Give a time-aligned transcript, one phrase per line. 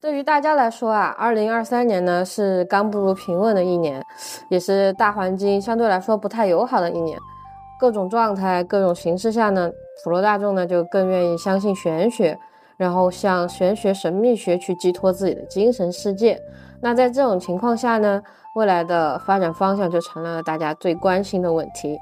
[0.00, 4.00] 对于大家来说啊，二零二三年呢是刚步入平稳的一年，
[4.48, 7.18] 也是大环境相对来说不太友好的一年。
[7.80, 9.68] 各种状态、各种形势下呢，
[10.04, 12.38] 普罗大众呢就更愿意相信玄学，
[12.76, 16.40] 然后向玄学、神秘学去寄托自己的精神世界。
[16.80, 18.22] 那在这种情况下呢，
[18.54, 21.98] 未来的发展方向就成了大家最关心的问题。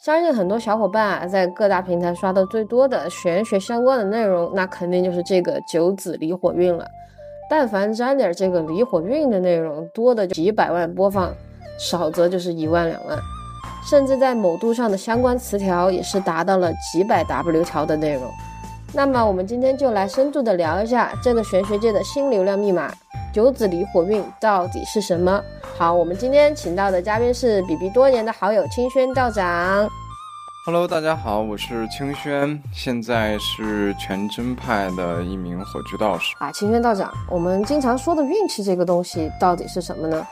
[0.00, 6.84] 相信很多小伙伴啊，在各大平台刷的最多的玄学相关的内容，那肯定就是这个九子离火运了。
[7.48, 11.32] 但凡沾点这个离火运的内容，多的就几百万播放，
[11.78, 13.16] 少则就是一万两万，
[13.88, 18.22] 甚至在某度上的相关词条也是达到了几百 W 条的内容。
[18.92, 22.90] 那么我们今天就来深度的聊一下这个玄学界的新流量密码——
[23.32, 25.40] 九子离火运到底是什么？
[25.76, 29.88] 好，我们今天请到的嘉宾是比比多年的好友清轩道长。
[30.66, 36.34] Hello，大家好，我是清轩，现在是全真派的一名火炬道士。
[36.40, 40.26] 啊，清轩道长，我们经常说的运气这个东西到底是什么呢？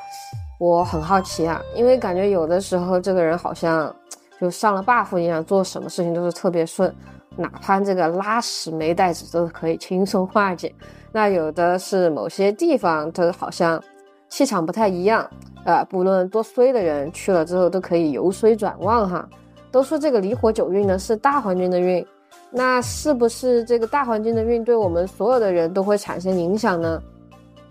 [0.59, 3.95] 我很好奇啊，因为感觉有的时候这个人好像
[4.41, 6.93] 就上了 buff 一样，做什么事情都是特别顺，
[7.37, 10.75] 哪怕这个拉屎没带纸都是可以轻松化解。
[11.13, 13.81] 那有的是某些地方，它好像
[14.29, 15.31] 气场不太一样，
[15.65, 19.29] 呃，不论多衰的人去了之后都可以由衰转旺哈。
[19.75, 22.07] 都说这个离火九运呢是大环境的运，
[22.49, 27.03] 那是不是这个大环境的运对我们所有的人都会产生影响呢？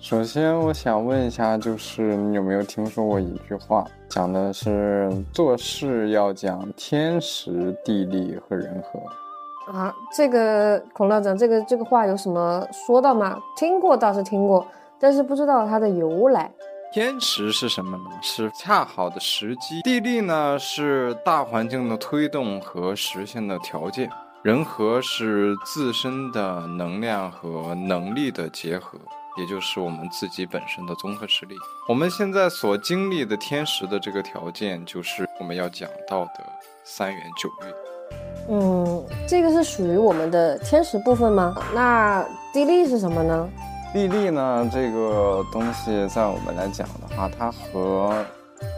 [0.01, 9.95] 首先，我想问一下，就是你有没有听说过一句话，讲的是做事要讲天时地利和人和啊？
[10.13, 13.39] 这个孔道长，这个这个话有什么说到吗？
[13.55, 14.67] 听过倒是听过，
[14.99, 16.51] 但是不知道它的由来。
[16.93, 18.03] 天时是什么呢？
[18.21, 19.81] 是恰好的时机。
[19.81, 24.07] 地利呢，是大环境的推动和实现的条件。
[24.43, 28.99] 人和是自身的能量和能力的结合，
[29.39, 31.55] 也就是我们自己本身的综合实力。
[31.89, 36.45] 我们现在所经历的天时的这个条件，就是我们要讲到的
[36.83, 38.55] 三元九运。
[38.55, 41.55] 嗯，这个是属于我们的天时部分吗？
[41.73, 43.49] 那地利是什么呢？
[43.93, 48.25] 地利呢，这个东西在我们来讲的话，它和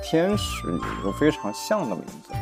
[0.03, 2.33] 天使有一个非常像的名字。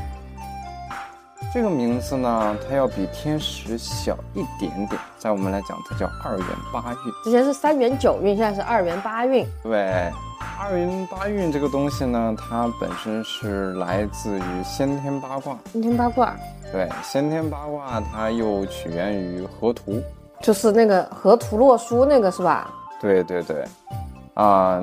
[1.53, 4.99] 这个名字呢，它要比天使小一点点。
[5.19, 7.13] 在我们来讲，它叫二元八运。
[7.23, 9.45] 之前是三元九运，现在是二元八运。
[9.61, 10.11] 对，
[10.59, 15.55] 二元八运这个东西呢，它本身是来自于先天八卦。
[15.71, 16.35] 先天八卦。
[16.71, 20.01] 对，先天八卦它又起源于河图。
[20.43, 22.69] 就是那个河图洛书那个是吧？
[22.99, 23.65] 对对对，
[24.33, 24.77] 啊，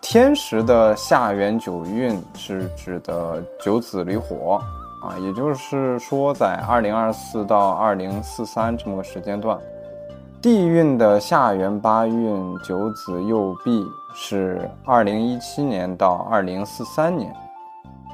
[0.00, 4.58] 天时的下元九运是指的九子离火
[5.02, 9.58] 啊，也就是说在二零二四到二零四三这么个时间段，
[10.40, 13.84] 地运的下元八运九子右弼
[14.14, 17.30] 是二零一七年到二零四三年。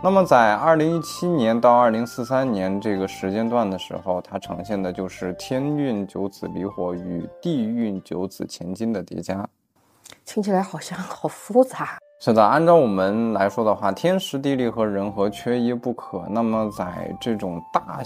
[0.00, 9.44] 那么，在二零一七年到二零四三年这个时间段的时候，它呈现的就是天运九子离火与地运九子乾金的叠加，
[10.24, 11.98] 听起来好像好复杂。
[12.20, 16.22] 是的，按照我们来说的话，天时地利和人和缺一不可。
[16.30, 18.00] 那么，在这种大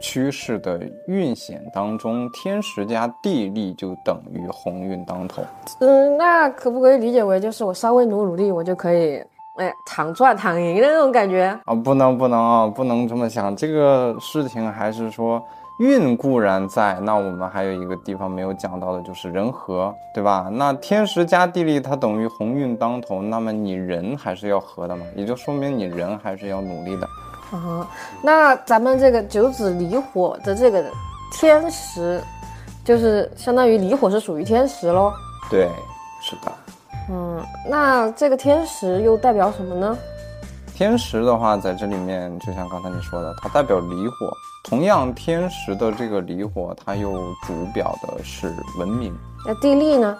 [0.00, 5.42] 趋势的运险当中，天时加地利就等于鸿运当头。
[5.80, 9.22] 嗯，那可不可以理解为，就是我稍微努努力，我就可以？
[9.56, 11.74] 哎，躺赚躺赢的那种感觉啊！
[11.74, 13.56] 不能不能啊，不能这么想。
[13.56, 15.42] 这个事情还是说
[15.78, 20.48] 运固然在，那我们还有一个地方没有讲到的，就是人和，对吧？
[20.52, 27.06] 那天时加地利，它等于鸿运当头，那么你人还是要和的嘛，也就说明你人还是要努力的。
[27.52, 27.88] 啊，
[28.22, 30.84] 那咱们这个九子离火的这个
[31.32, 32.22] 天时，
[32.84, 35.12] 就是相当于离火是属于天时喽？
[35.48, 35.68] 对，
[36.20, 36.52] 是的。
[37.08, 39.96] 嗯，那这个天时又代表什么呢？
[40.74, 44.30] 天时的话，在这里面就像刚才你说的，它代表离火。
[44.64, 49.14] 同样，天时的这个离火，它又主表的是文明。
[49.46, 50.18] 那地利呢？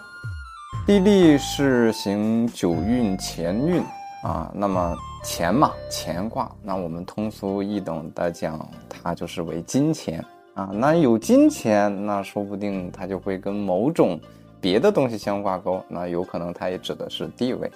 [0.87, 3.83] 地利是行九运乾运
[4.23, 4.51] 啊。
[4.55, 4.95] 那么
[5.25, 10.25] 钱嘛，钱卦，那我们通俗易懂的讲，它就是为金钱
[10.55, 10.71] 啊。
[10.73, 14.19] 那有金钱，那说不定它就会跟某种。
[14.61, 17.71] 别的东西相挂钩，那有可能它也指的是地位。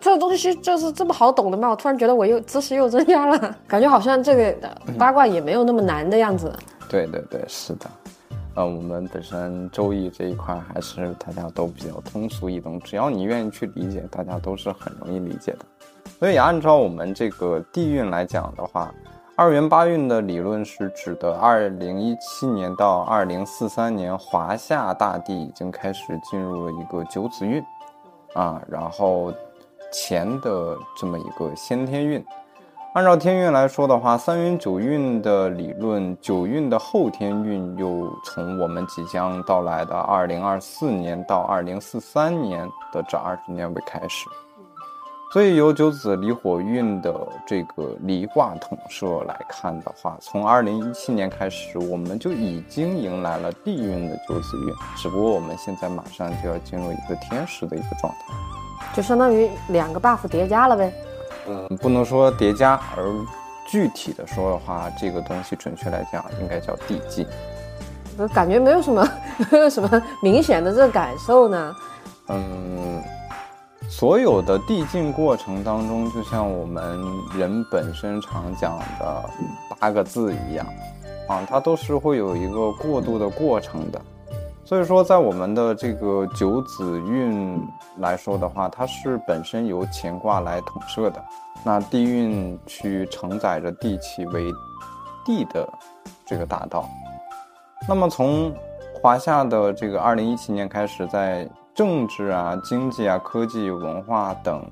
[0.00, 1.70] 这个东西就是这么好懂的吗？
[1.70, 6.52] 我突然觉得我又知识又增加了，感觉好像这个八卦也没有那么难的样子。
[6.88, 7.86] 对对对，是的。
[8.54, 15.60] 呃，我们本身周易这一块还是大家都比较通俗易懂，只要你愿意去理解，大家都是很容易理解的。
[16.20, 18.94] 所以按照我们这个地运来讲的话，
[19.36, 27.60] 二元八运的理论是指的二零一七年到二零四三年，华夏大地已经开始进入了一个九子运，
[28.34, 29.32] 啊，然后
[29.92, 32.24] 前的这么一个先天运。
[32.94, 44.28] 按照天运来说的话，三元九运的理论，九运的后天运又从我们即将到来的二零二四年到二零四三年的这二十年为开始。
[45.34, 47.12] 所以由九子离火运的
[47.44, 58.34] 这个离卦统摄来看的话，从二零一七年开始，我们就已经迎来了地运的九子运，只不过我们现在马上就要进入一个天时的一个状态，
[58.94, 60.92] 就相当于两个 buff 叠加了呗。
[61.48, 63.04] 嗯，不能说叠加，而
[63.66, 67.26] 具体的说的话，这个东西准确来讲应该叫递进。
[68.16, 69.04] 我感觉没有什么
[69.50, 71.74] 没有什么明显的这个感受呢。
[72.28, 73.02] 嗯，
[73.96, 77.00] 所有的递进过程当中，就像我们
[77.38, 79.30] 人本身常讲的
[79.78, 80.66] 八个字一样，
[81.28, 84.02] 啊，它都是会有一个过渡的过程的。
[84.64, 87.64] 所以说，在我们的这个九子运
[87.98, 91.24] 来说的话，它是本身由乾卦来统摄的。
[91.62, 94.50] 那地运去承载着地气为
[95.24, 95.72] 地的
[96.26, 96.84] 这个大道。
[97.88, 98.52] 那么从
[99.00, 104.64] 华夏的这个二零一七年开始，在政治啊、经济啊、科技、文化等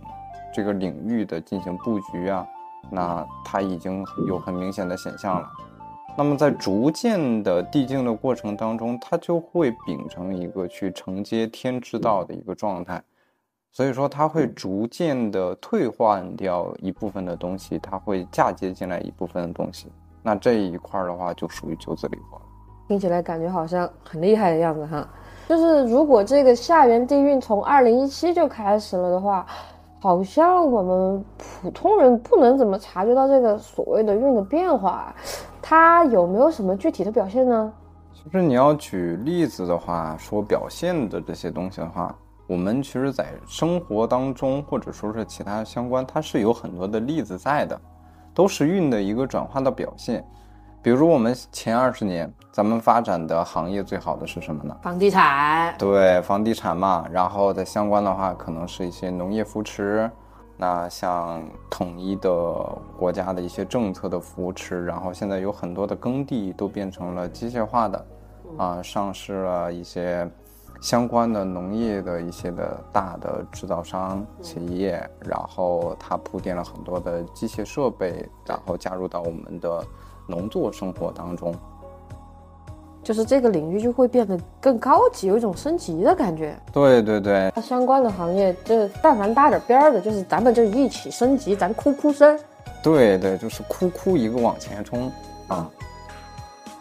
[0.54, 2.46] 这个领域的进行布局啊，
[2.90, 5.50] 那它已经有很明显的显象了。
[6.16, 13.02] 那么在逐渐的递进的过程当中，它就会秉承一个去承接天之道的一个状态，
[13.72, 19.90] 所以说它会逐渐的退换掉一部分的东西，它会嫁接进来一部分的东西。
[20.22, 22.44] 那这一块的话，就属于九子离火了。
[22.86, 25.08] 听起来感觉好像很厉害的样子哈。
[25.52, 29.44] 就是如果这个下元地运从二零一七就开始了的话，
[30.00, 35.14] 好像我们普通人不能怎么察觉到这个所谓的运的变化。
[35.60, 37.70] 它有没有什么具体的表现呢？
[38.14, 42.16] 其实你要举例子的话，说表现的这些东西的话，
[42.46, 47.78] 我们其实在生活当中或者说是其他相关，它是有很多的例子在的，
[48.32, 50.24] 都是运的一个转化的表现。
[50.82, 54.76] 比如我们前二十年咱们发展的行业最好的是什么呢？
[54.82, 55.72] 房地产。
[55.78, 60.10] 对，房地产嘛，然后在相关的话，可能是一些农业扶持。
[60.56, 61.40] 那像
[61.70, 62.30] 统一的
[62.98, 68.06] 国家的一些政策的扶持，然后现在有很多的耕地都变成了机械化的，
[68.58, 70.28] 啊，上市了一些
[70.80, 79.84] 相关的农业的一些的大的制造商企业，然后它铺垫了很多的机械设备，然后加入到我们的
[80.26, 81.54] 农作生活当中。
[83.04, 86.56] 就是这个领域就会变得更高级，有一种升级的感觉。
[86.72, 92.38] 对对对，它相关的行业，就但凡搭点边儿的，就是咱们就一起升级，咱哭哭升。
[92.80, 95.10] 对对，就是哭哭一个往前冲
[95.48, 95.68] 啊。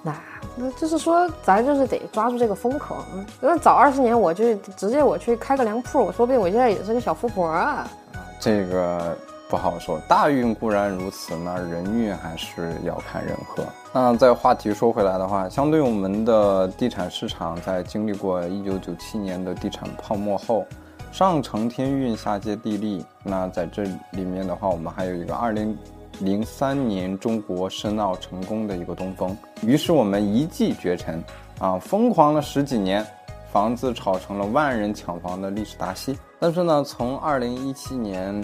[0.03, 0.15] 那
[0.55, 2.97] 那就是说，咱就是得抓住这个风口。
[3.39, 7.87] 那早二十年，我就直接我去开个粮铺，我说不定我现在也是个小富婆啊。
[8.39, 9.17] 这个。
[9.51, 13.65] 不好说，大运固然如此，那人运还是要看人和。
[13.91, 20.65] 那在话题说回来的话，相对我们的地产市场，在经历过一九九七年的地产泡沫后，
[21.11, 23.05] 上承天运，下接地利。
[23.23, 25.77] 那在这里面的话，我们还有一个二零
[26.19, 31.21] 零三年中国申奥成功的一个东风，于是我们一骑绝尘，
[31.59, 33.05] 啊，疯狂了十几年，
[33.51, 36.17] 房子炒成了万人抢房的历史大戏。
[36.39, 38.41] 但是呢，从二零一七年。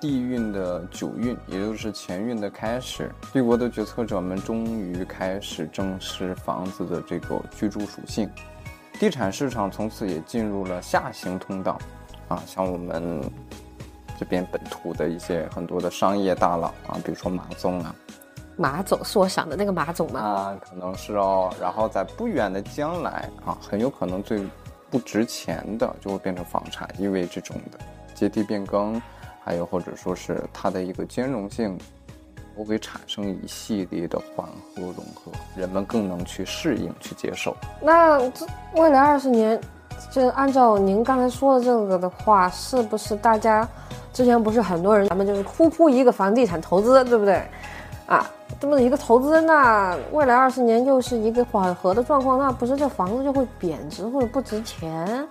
[0.00, 8.30] 地运的九运，也就是前运的开始，帝国的决策者们终于开始正视房子的这个居住属性，
[8.98, 11.78] 地产市场从此也进入了下行通道。
[12.28, 13.20] 啊，像我们
[14.18, 17.94] 这边本土的一些很多的商业大佬啊，比如说马总啊，
[18.56, 20.20] 马总是我想的那个马总吗？
[20.20, 21.52] 啊，可能是哦。
[21.60, 24.46] 然后在不远的将来啊，很有可能最
[24.88, 27.78] 不值钱的就会变成房产，因为这种的
[28.14, 28.98] 阶梯变更。
[29.42, 31.78] 还有或者说是它的一个兼容性，
[32.56, 37.56] 都会产生一系列的缓和融合，人们更能去适应去接受。
[37.80, 39.58] 那这未来二十年，
[40.10, 43.66] 就按照您刚才说的这个的话，是不是大家
[44.12, 47.42] 之前不是很多人咱们就是哭哭一个房地产投资，对不对？
[48.06, 48.28] 啊，
[48.58, 55.26] 这么一个投资，那未来二十年又是一个缓和的状况，那不是这房子就会贬值或者不值钱，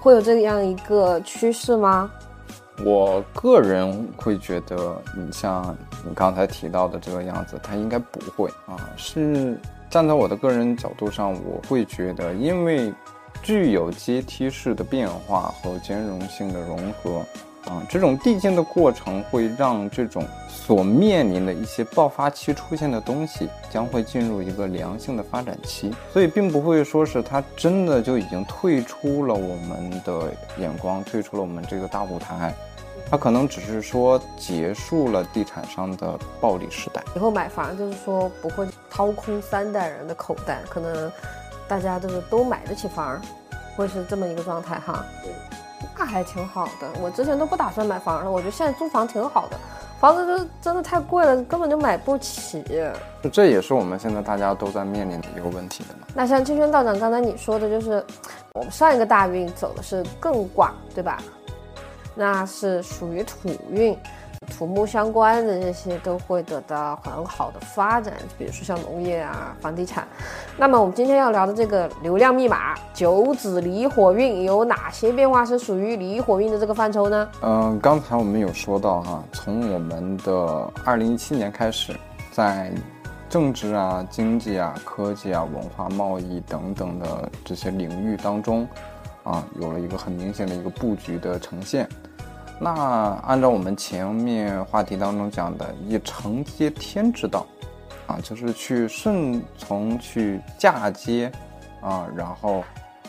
[0.00, 2.10] 会有这样一个趋势吗？
[2.84, 8.76] 我个人会觉得，你像你刚才提到的这个样子，它应该不会啊。
[8.96, 9.58] 是
[9.90, 12.92] 站在我的个人角度上，我会觉得，因为
[13.42, 17.18] 具有阶梯式的变化和兼容性的融合，
[17.70, 32.54] 啊，这种递进的过程会让这种所面临的一些爆发期出现的东西，将会进入一个良性的发展期，所以并不会说是它真的就已经退出了我们的眼光，退出了我们这个大舞台，
[33.10, 37.02] 它可能只是说结束了地产商的暴利时代。
[37.16, 41.10] 以后买房就是说不会掏空三代人的口袋，可能
[41.66, 43.20] 大家都是都买得起房，
[43.76, 45.04] 会是这么一个状态哈。
[45.98, 49.58] 那还挺好的，我之前都不打算买房了，我觉得现在租房挺好的，
[49.98, 52.64] 房子就真的太贵了，根本就买不起。
[53.30, 56.06] 这也是我们现在大家都在面临的一个问题的嘛。
[56.14, 58.02] 那像清轩道长刚才你说的，就是
[58.54, 61.22] 我们上一个大运走的是艮卦，对吧？
[62.14, 63.96] 那是属于土运。
[64.58, 70.08] 土木相关的这些都会得到很好的发展，比如说像农业啊、房地产。
[70.56, 77.28] 那么我们今天要聊的这个流量密码九子离火运有哪些变化是属于离火运的这个范畴呢？
[77.42, 81.94] 嗯，刚才我们有说到哈，从我们的二零一七年开始，
[82.32, 82.72] 在
[83.28, 88.66] 政治啊、经济啊、科技啊、文化贸易等等的这些领域当中，
[89.24, 91.88] 啊，有了一个很明显的一个布局的呈现。
[92.58, 92.70] 那
[93.26, 97.46] 按照我们前面话题当中讲的，以承接天之道，
[98.06, 101.32] 啊，就是去顺从、去嫁接，
[101.80, 102.62] 啊，然后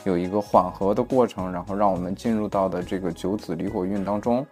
[0.06, 4.46] 有一个缓和的过程，然后让我们进入到的这个九子离火运当中。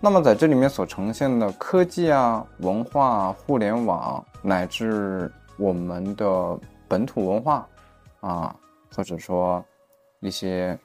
[0.00, 7.66] 那么在这里面所呈现的科技啊、文化、互联网，乃至我们的本土文化，
[8.20, 8.54] 啊，
[8.94, 9.64] 或者说
[10.20, 10.78] 一些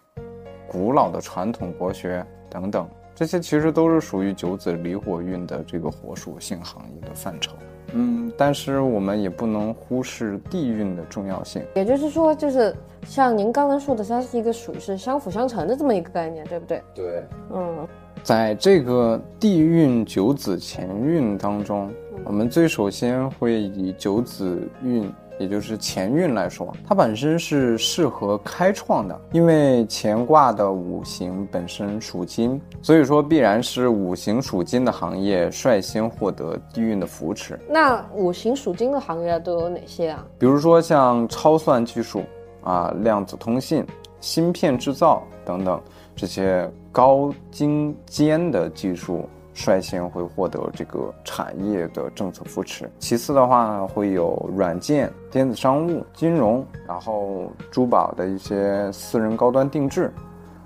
[0.67, 2.87] 古老的传统国学等等。
[3.15, 7.53] 这些其实都是属于九子离火运的这个火属性行业的范畴，
[7.93, 11.61] 嗯，但是我们也不能忽视地运的重要性。
[11.75, 12.75] 也就是说，就是
[13.05, 16.81] 像您刚刚说的，它是一个属于是相辅相成的这么一个概念，对不对？
[16.95, 17.87] 对，嗯，
[18.23, 21.91] 在这个地运九子乾运当中，
[22.25, 25.07] 我们最首先会以九子运。
[25.39, 37.59] 也就是乾运来说，它本身是适合开创的，因为乾卦的五行本身属金，所以说必然是五行属金的行业率先获得地运的扶持。
[37.67, 40.25] 那五行属金的行业都有哪些啊？
[40.37, 42.23] 比如说像超算技术
[42.63, 43.85] 啊、量子通信、
[44.21, 45.81] 芯片制造等等
[46.15, 49.27] 这些高精尖的技术。
[49.53, 60.11] 率先会获得这个产业的政策扶持，其次的话会有软件、电子商务、金融，然后珠宝的一些私人高端定制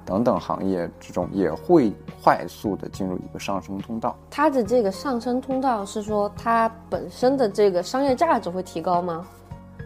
[0.06, 1.92] 等等行业，之中也会
[2.24, 4.18] 快速的进入一个上升通道。
[4.30, 9.28] 它的这个上升通道是说它本身的这个商业价值会提高吗？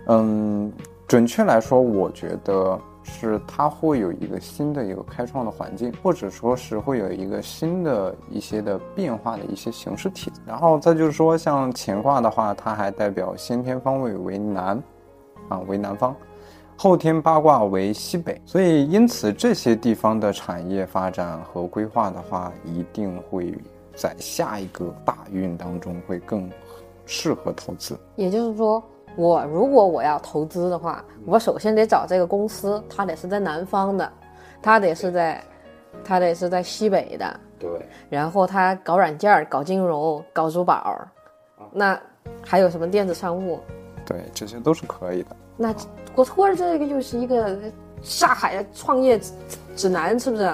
[0.08, 0.72] 嗯，
[1.08, 2.79] 准确来说，我觉得。
[3.03, 10.31] 是它会有一个新的一个开创的环境，或者说是会有一个新的一些的变化的一些形式体。
[10.46, 14.81] 然后再就是说，像乾卦的话，它还代表先天方位为南，
[15.50, 16.15] 啊为南方，
[16.77, 18.39] 后天八卦为西北。
[18.46, 23.58] 所以因此这些地方的产业发展和规划的话，一定会
[23.96, 26.50] 在下一个大运当中会更
[27.05, 28.00] 适合投资。
[28.15, 28.81] 也就是说。
[29.15, 34.12] 我如果我要投资的话，我首先得找这个公司，它得是在南方的，
[34.62, 35.44] 它得是在，
[36.03, 37.70] 它得是在西北的，对。
[38.10, 41.00] 然后它搞软件、搞金融、搞珠宝，
[41.72, 42.00] 那
[42.44, 43.60] 还有什么电子商务？
[44.06, 45.36] 对，这些都是可以的。
[45.58, 45.75] 那
[46.15, 47.58] 我突然这个又是一个
[48.01, 49.20] 下海创业
[49.75, 50.51] 指南，是不是？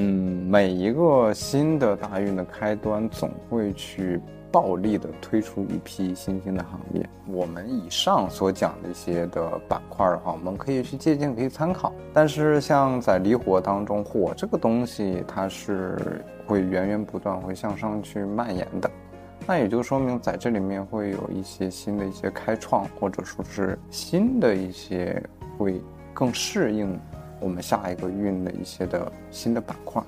[0.00, 4.20] 嗯，每一个新的大运的开端，总会去。
[4.50, 7.06] 暴力的推出一批新兴的行业。
[7.26, 11.92] 我们以上所讲的一些的板块的话，我们可以去借鉴，可以参考。
[12.14, 18.90] 但是像在离火当中，火这个东西它是会源源不断会向上去蔓延的，
[19.46, 25.22] 那也就说明在这里面会有一些新的一些开创，或者说是新的一些
[25.58, 25.78] 会
[26.14, 26.98] 更适应
[27.40, 30.02] 我们下一个运的一些的新的板块，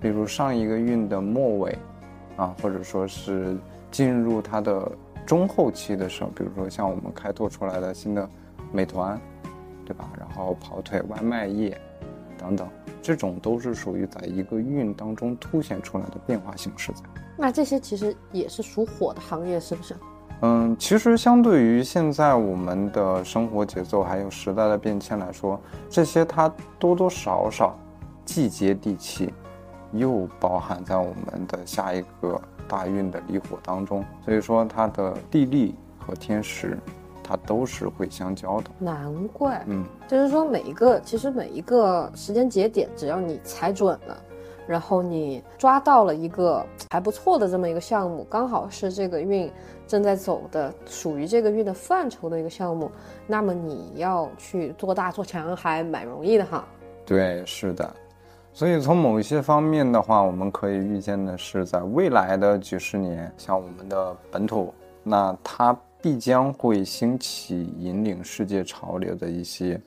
[0.00, 1.78] 比如上一个运的末尾，
[2.36, 3.56] 啊，或者说是。
[3.90, 4.90] 进入它的
[5.24, 8.28] 中后期的时候，比如说像我们开拓出来的新的
[8.72, 9.16] 美团，
[9.86, 10.10] 对吧？
[10.18, 11.80] 然后跑腿外卖业
[12.36, 12.68] 等等，
[13.00, 16.90] 这种都是属于在一个运当中凸显出来的变化形式。
[16.90, 17.04] 在
[17.36, 19.94] 那这些其实也是属火的行业，是不是？
[20.44, 25.58] 嗯，其实相对于现在我们的生活节奏还有时代的变迁来说，
[25.88, 27.74] 这些它多多少少
[28.26, 29.32] 既接地气，
[29.92, 32.40] 又包含在我们的下一个。
[32.66, 36.78] 大运的离火当中，所以说它的地利和天时，
[37.22, 38.70] 它都是会相交的。
[38.78, 44.16] 难怪，嗯，就是说每一个，其实每一个时间节点，只要你踩准了，
[44.66, 49.52] 然后你抓到了一个还不错的这么一个项目，刚好是这个运
[49.86, 52.90] 正在走的，属于这个运的范畴的一个项目，
[53.26, 56.64] 那么你要去做大做强还蛮容易的哈。
[57.04, 57.94] 对，是的。
[58.52, 64.72] 所以从某一些方面的话，我们可以预见的是，在未来的几十年，像我们的本土，
[65.02, 69.80] 那它必将会兴起引领世界潮流的一些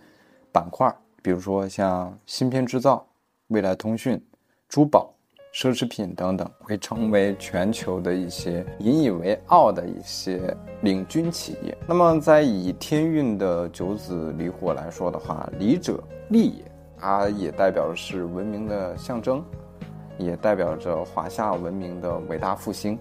[0.52, 3.08] 板块，比如说像芯片制造、
[3.48, 4.22] 未来通讯、
[4.68, 5.14] 珠宝、
[5.58, 11.76] 奢侈品等等，会成为全球的一些引以为傲的一些领军企业。
[11.88, 16.00] 那么，在以天运的九子离火来说的话，离者
[16.30, 16.64] 利也。
[17.00, 19.44] 它也代表的是文明的象征，
[20.20, 22.96] 也代表着华夏文明的伟大复兴。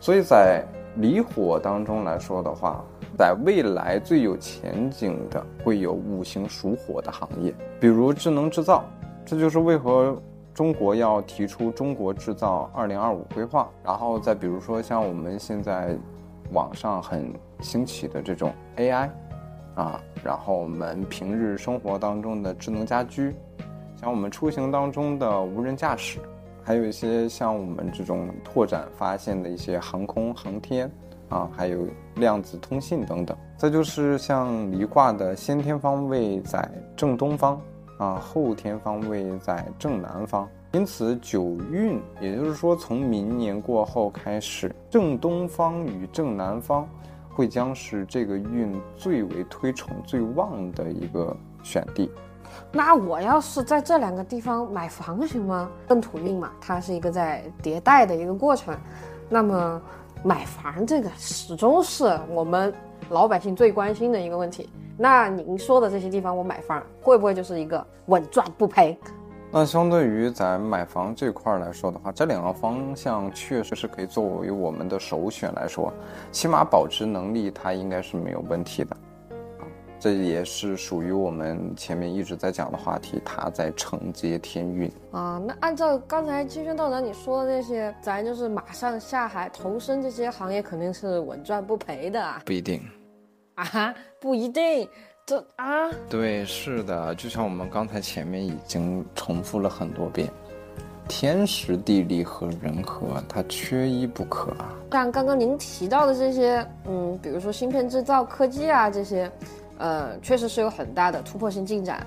[0.00, 0.64] 所以在
[0.96, 2.82] 离火当中来说的话，
[3.18, 8.82] 在未来最有前景的会有五行属火的行业，比如智能制造。
[9.26, 10.20] 这就是为何
[10.54, 13.68] 中国要提出中国制造二零二五规划。
[13.84, 15.96] 然后再比如说像我们现在
[16.52, 19.08] 网上很兴起的这种 AI。
[19.74, 23.34] 啊，然后我们平日生活当中的智能家居，
[23.98, 26.18] 像我们出行当中的无人驾驶，
[26.62, 30.92] 还有一些像我们这种拓展发现的一些航空航天，
[31.30, 33.34] 啊，还有量子通信等等。
[33.56, 37.58] 再就是像离卦的先天方位在正东方，
[38.02, 46.88] 啊，后天方位在正南方，因此九运，也就是说从明年过后开始，正东方与正南方。
[47.34, 52.10] 会将是这个运最为推崇、最旺的一个选地。
[52.70, 55.70] 那我要是在这两个地方买房行吗？
[55.88, 58.76] 本土运嘛，它是一个在迭代的一个过程。
[59.30, 59.80] 那么
[60.22, 62.70] 买房这个始终是我们
[63.12, 64.68] 老百姓最关心的一个问题。
[64.96, 68.98] 那您说的这些地方，我买房会不会就是一个稳赚不赔？
[69.54, 75.92] 那相对于在买房这块来说的话，这两个方向确实是可以作为我们的首选来说，
[76.30, 78.96] 起码保值能力它应该是没有问题的，
[79.60, 79.68] 啊，
[80.00, 85.38] 这也是属于我们前面一直在讲的话题，它在承接天运啊。
[85.46, 92.40] 那按照刚才金轩道长你说的那些，咱就是马上下海投身这些行业，肯定是稳赚不赔的啊。
[92.46, 92.80] 不一定，
[93.62, 94.88] 啊，不一定。
[95.24, 100.28] 这啊，对，是的，就像我们刚才前面已经重复了很多遍，
[101.08, 104.74] 天时地利和人和，它缺一不可啊。
[104.90, 109.30] 像刚刚您提到的这些，嗯，比如说芯片制造、科技啊这些，
[109.78, 112.04] 呃，确实是有很大的突破性进展。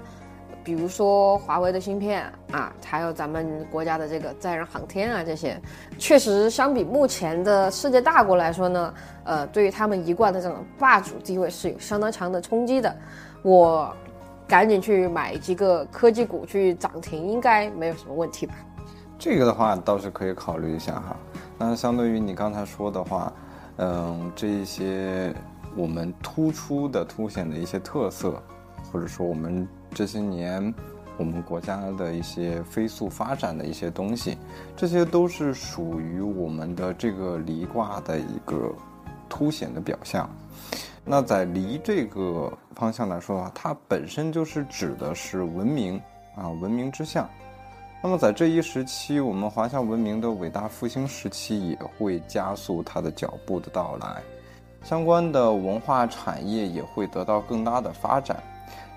[0.65, 5.61] 比如说华为的芯片啊，还有咱们国家的这个载人航天啊，这些
[5.99, 8.93] 确实相比目前的世界大国来说呢，
[9.25, 12.93] 呃，对于他们一贯的这种霸主地位是有相当强的冲击的。
[13.43, 13.95] 我
[14.47, 18.55] 赶紧去买几个科技股去涨停，应该没有什么问题吧？
[19.19, 21.15] 这个的话倒是可以考虑一下哈。
[21.59, 23.31] 那相对于你刚才说的话，
[23.77, 25.31] 嗯，这一些
[25.75, 28.41] 我们突出的、凸显的一些特色，
[28.91, 29.67] 或者说我们。
[29.95, 30.73] 这些年，
[31.17, 34.37] 我们国家的一些飞速发展的一些东西，
[34.75, 38.75] 这些都是属于我们的这个离卦的一个
[39.29, 40.29] 凸显的表象。
[41.05, 45.95] 那在离这个方向来说的话，它本身就是指的是文明
[46.35, 47.29] 啊，文明之象。
[48.03, 54.21] 那么在这一时期，我们华夏文明的伟大复兴时期也会加速它的脚步的到来，
[54.83, 58.43] 相关的文化产业也会得到更大的发展。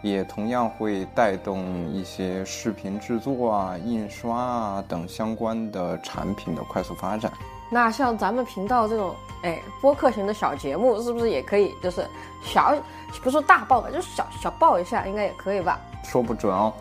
[0.02, 7.32] 也同样会带动一些视频制作啊、印刷啊等相关的产品的快速发展。
[7.70, 12.06] 那像咱们频道这种哎播客型的小节目，是不是也可以就是
[12.42, 12.74] 小，
[13.22, 15.78] 不说大爆吧，就是小小爆一下，应该也可以吧？
[16.04, 16.72] 说不准哦。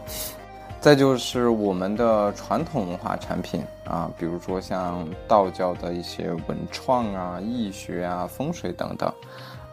[0.80, 9.12] 再就是我们的传统文化产品啊，比如说像道教的一些文创啊、易学啊、风水等等。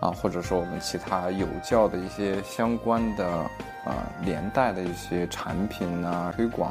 [0.05, 3.27] 啊，或者说我们其他有教的一些相关的
[3.87, 6.71] 啊连带的一些产品啊推广，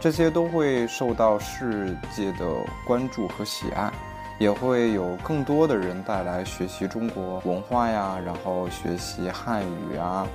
[0.00, 2.46] 这些都会受到世界的
[2.86, 3.92] 关注和喜爱，
[4.38, 10.26] 也会有更多的人带来学习中国文化呀，然后学习汉语啊，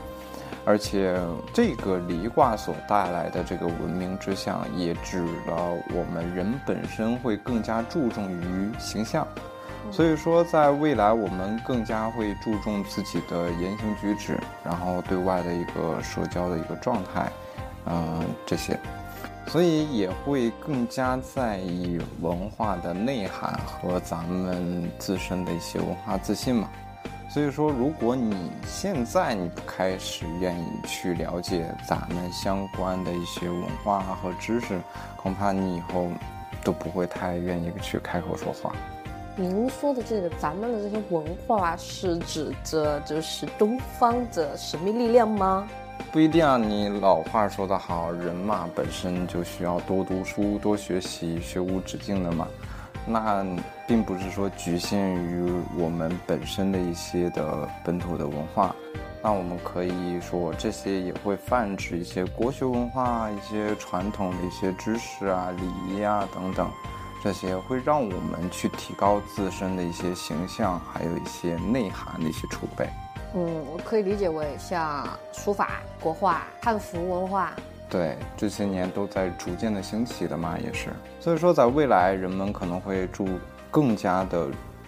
[0.64, 1.20] 而且
[1.52, 9.28] 这个离卦所带来的这个文明之象，也指了我们人本身会更加注重于形象。
[9.90, 17.32] 所以说，在未来我们更加会注重自己的言行举止，然后对外的一个社交的一个状态，
[17.86, 18.80] 嗯，这些，
[19.48, 26.70] 所以也会更加在意文化的内涵和咱们自身的一些文化自信嘛。
[27.30, 34.80] 所以说，如果你现在你不开始愿意去了解咱们相关的一些文化和知识，
[35.16, 36.08] 恐怕你以后
[36.64, 38.74] 都不会太愿意去开口说话。
[39.40, 45.68] 您说的这个咱们的这些文化，是指着就是东方的神秘力量吗？
[46.12, 52.48] 不一定啊，你老话说得好，人嘛本身就需要多读书、多学习，学无止境的嘛。
[53.06, 53.46] 那
[53.86, 55.48] 并不是说局限于
[55.78, 58.76] 我们本身的一些的本土的文化，
[59.22, 66.70] 那我们可以说这些也会泛指一些国学文化、一些传统的一些知识啊、礼仪啊等等，
[67.28, 72.88] 这些会让我们去提高自身的一些形象，还有一些内涵的一些储备。
[73.36, 77.52] 嗯，我可以理解为像书法、国画、汉服文化。
[77.90, 80.88] 对，这些年都在逐渐的兴起的嘛，也是。
[81.20, 83.28] 所以说，在未来，人们可能会注
[83.70, 84.48] 更加的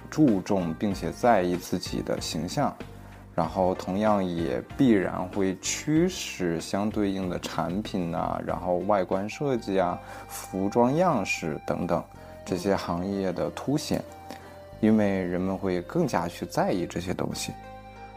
[0.10, 2.74] 注重并且在意自己的形象，
[3.36, 10.00] 然后同样也必然会驱使相对应的产品呐，然后外观设计啊、
[10.30, 12.02] 服装样式等等
[12.50, 14.04] 这些行业的凸显，
[14.80, 17.54] 因为人们会更加去在意这些东西。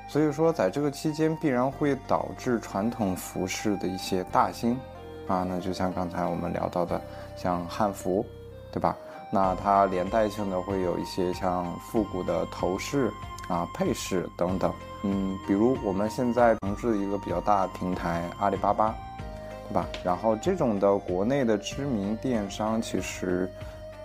[0.08, 4.74] 所以说，在这个期间必然会导致传统服饰的一些大兴，
[5.28, 6.98] 啊，那就像刚才我们聊到的，
[7.36, 8.24] 像汉服，
[8.72, 8.96] 对吧？
[9.30, 13.10] 那它连带性的会有一些像复古的头饰
[13.48, 14.72] 啊、配饰等等。
[15.02, 18.94] 嗯，比如我们现在城市的一个比较大的平台阿里巴巴，
[19.68, 19.86] 对吧？
[20.02, 23.50] 然后这种的国内的知名电商，其实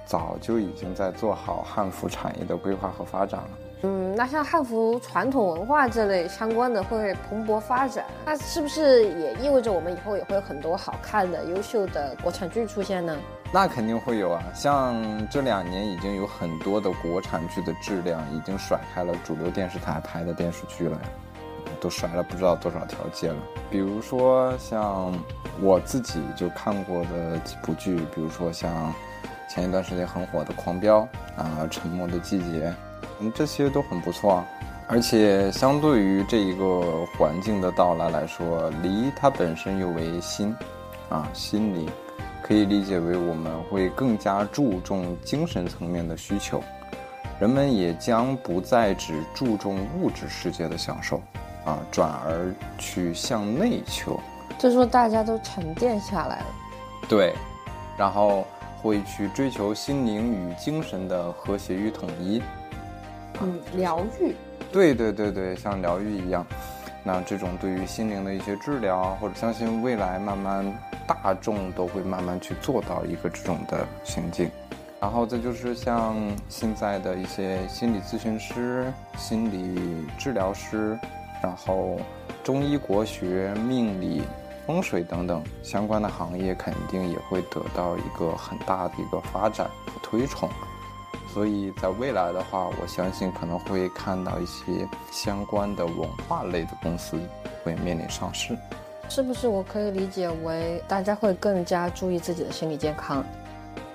[0.08, 3.50] 早就已经在做好汉服产业的规划和发展了。
[3.84, 13.16] 嗯，那像汉服传统文化这类相关的会蓬勃发展，那是不是也意味着我们以后也会有很多好看的、优秀的国产剧出现呢？
[13.52, 14.96] 那肯定会有啊，像
[15.30, 21.10] 这两年已经有很多的国产剧的质量已经甩开了主流电视台拍的电视剧了呀，
[21.80, 23.38] 都甩了不知道多少条街了。
[23.70, 25.14] 比如说像
[25.62, 28.92] 我自己就看过的几部剧，比如说像
[29.48, 31.00] 前一段时间很火的《狂飙》
[31.42, 32.70] 啊，《沉默的季节》。
[33.20, 34.46] 嗯，这些都很不错啊，
[34.88, 40.56] 而且相对于这一个环境的到来来说，离它本身又为心，
[41.10, 41.90] 啊，心灵，
[42.44, 46.62] 可以理解为我们会更加注重精神层面的需求，
[47.40, 51.20] 人们也将不再只注重物质世界的享受，
[51.66, 54.20] 啊，转而去向内求，
[54.60, 56.46] 就说大家都沉淀下来了，
[57.10, 57.34] 对，
[57.98, 58.46] 然后
[58.82, 62.42] 会去追求心灵与精神的和谐与统一。
[63.42, 64.36] 嗯，疗愈，
[64.72, 66.46] 对对对对，像疗愈一样，
[67.04, 70.66] 那这种对于心灵的一些治疗，或者相信未来慢慢
[71.06, 74.50] 大众都会慢慢去做到一个这种的行径，
[75.00, 76.16] 然后再就是像
[76.50, 80.98] 现在的一些心理咨询师、心理治疗师，
[81.44, 82.00] 然后
[82.44, 84.24] 中医国学、命理、
[84.68, 90.50] 风水等等相关的行业，肯定也会得到一个很大的一个发展和推崇。
[91.34, 97.18] 所以在未来的话，我相信可能会看到一些相关的文化类的公司
[97.64, 98.58] 会面临上市，
[99.08, 99.48] 是不是？
[99.48, 103.24] 我可以理解为大家会更加注意自己的心理健康。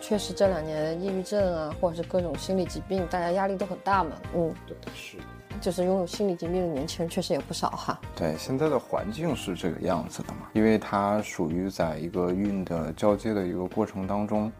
[0.01, 4.13] 确实这两年抑郁症啊，或者是各种心理疾病，大家压力都很大嘛。
[4.35, 5.23] 嗯，对，是的，
[5.63, 7.99] 就是拥有心理疾病的年轻人确实也不少哈。
[8.15, 14.53] 对，现在的环境是这个样子的嘛，因为它属于在一个运的交接的一个过程当中。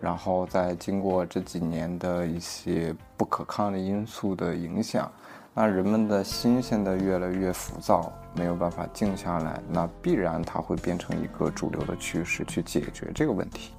[0.00, 5.10] 然后再经过这几年的一些不可抗力因素的影响，
[5.52, 13.72] 那人们的心现在越来越浮躁，没有办法静下来，那必然它会变成一个主流的趋势去解决这个问题。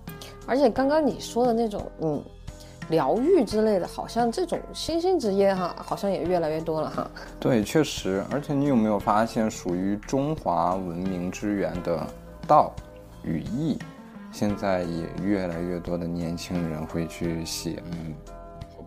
[0.46, 2.22] 而且刚刚你说的那种，嗯，
[2.89, 7.10] 疗愈之类的，好像这种新兴职业哈，好像也越来越多了哈。
[7.39, 8.23] 对，确实。
[8.32, 12.06] 而且你有没有发现，属于中华文明之源的
[12.47, 12.73] 道
[13.23, 13.78] 与义？
[14.32, 18.13] 现在也越来越多的年轻人会去写，嗯，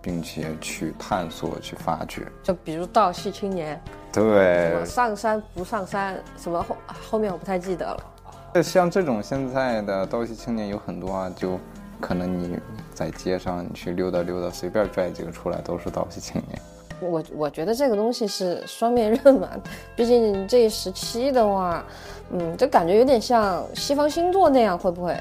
[0.01, 2.27] 并且去探索、去发掘。
[2.45, 3.81] 就比如道系青年，
[4.13, 8.63] 对，什么上山不上山，什么后后面我不太记得了。
[8.63, 11.59] 像这种现在的道系青年有很多啊，就
[12.03, 12.59] 可能你
[12.93, 16.61] 在街上你去溜达溜达，随便拽几个出来都是早期青年。
[17.01, 19.49] 我我觉得这个东西是双面刃嘛，
[19.97, 21.85] 毕竟这一时期的话，
[22.33, 25.17] 嗯，就感觉有点像西方星座那样，会不会？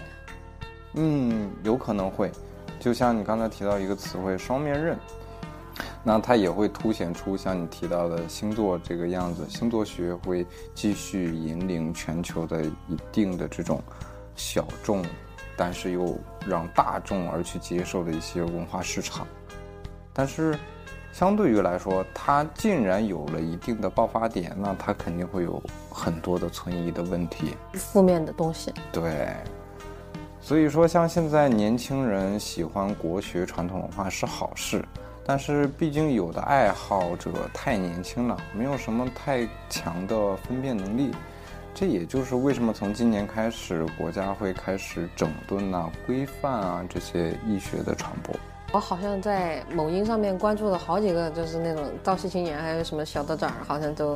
[0.95, 2.31] 嗯，有可能会，
[2.79, 4.97] 就像你刚才提到一个词汇“双面刃”，
[6.03, 13.81] 那它也会凸显出像你提到的星座这个样子，星座学会继续引领全球的一定的这种
[14.35, 15.03] 小众，
[15.61, 19.27] 但是又让大众而去接受的一些文化市场，
[20.11, 20.57] 但是。
[21.13, 28.73] 相对于来说，它竟然有了一定的爆发点，那它肯定会有很多的存疑的问题，负面的东西。
[28.93, 29.27] 对，
[30.39, 34.85] 所以说像现在年轻人喜欢国学传统文化是好事，
[35.25, 41.11] 但是毕竟有的爱好者太年轻了，没有什么太强的分辨能力。
[41.81, 48.35] 这也就是为什么从今年开始，国家会开始整顿啊、规范啊这些医学的传播。
[48.71, 54.13] 我好像在某音上面关注了好几个，就是那种道西青年，还有什么小道长，好像都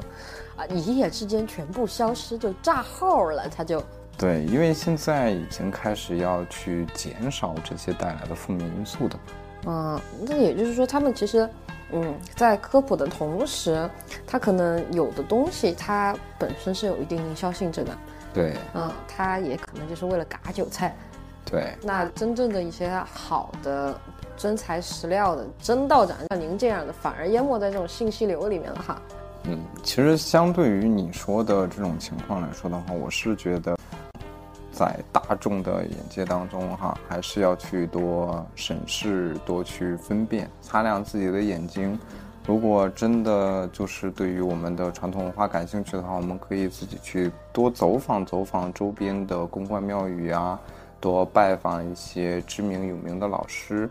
[0.56, 3.49] 啊一夜之间全部消失，就炸号了。
[3.49, 3.84] 他就
[4.15, 9.17] 对，因为现在已经开始要去减少这些带来的负面因素的。
[9.65, 11.49] 嗯，那也就是说，他们其实
[11.91, 13.89] 嗯在科普的同时，
[14.26, 17.91] 它可能有的东西它本身是有一定营销性质的。
[18.34, 20.95] 对，嗯，它也可能就是为了嘎韭菜。
[21.45, 23.95] 对，那真正的一些好的。
[24.38, 29.02] 真材实料的真道长，像您这样的，反而淹没在这种信息流里面了哈。
[29.43, 33.75] 嗯，其实相对于你说的这种情况来说的话，我是觉得，
[34.78, 41.98] 在大众的眼界当中哈，还是要去多审视、多去分辨、擦亮自己的眼睛。
[42.46, 50.60] 如果真的就是对于我们的传统文化感兴趣的话，我们可以自己去多走访走访周边的公关庙宇啊，
[51.00, 53.90] 多拜访一些知名有名的老师。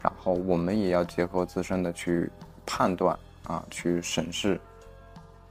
[0.00, 2.30] 然后我们也要结合自身的去
[2.64, 3.14] 判断
[3.46, 4.58] 啊，去审视，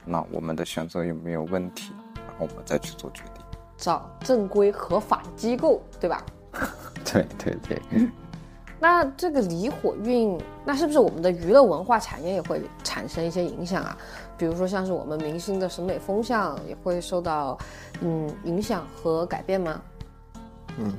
[0.04, 3.39] 那我们的选择有没有问题，然后我们再去做决定。
[3.80, 6.24] 找正规合法机构，对吧？
[7.04, 8.08] 对对对。
[8.78, 13.96] 那这个离火运，那是不是我们的娱乐文化产业也会产生一些影响啊？
[14.38, 17.58] 比如说像是我们明星的审美风向也会受到
[18.00, 19.80] 嗯影响和改变吗？
[20.78, 20.92] 嗯。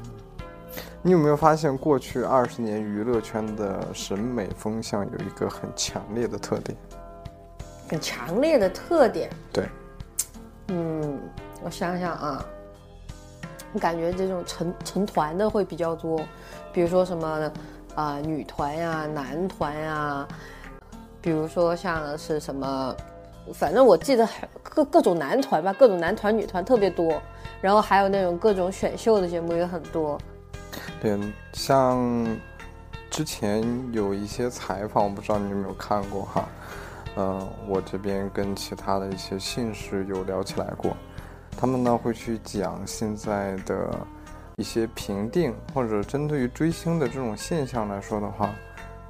[1.02, 6.78] 你有没有发现，过去二十年娱乐圈的审美风向有一个很强烈的特点？
[7.90, 9.28] 很强烈的特点？
[9.52, 9.68] 对。
[10.68, 11.20] 嗯，
[11.64, 12.46] 我想想啊，
[13.74, 16.20] 我感觉这种成成团的会比较多，
[16.74, 17.52] 比如说什么
[17.96, 20.28] 啊女团呀、男团呀，
[21.22, 22.96] 比如说像是什么，
[23.54, 24.28] 反正我记得
[24.62, 27.22] 各各种男团吧，各种男团、女团特别多，
[27.62, 30.20] 然后还有那种各种选秀的节目也很多。
[31.02, 31.20] 对，
[31.54, 32.26] 像
[33.10, 36.50] 之前有一些采访，我不知道你有没有看过哈。
[37.18, 40.96] 嗯，我这边跟其他的一些姓氏有聊起来过，
[41.58, 43.90] 他们呢会去讲现在的
[44.58, 48.54] 一些评定，或者针对于追星的这种现象来说的话，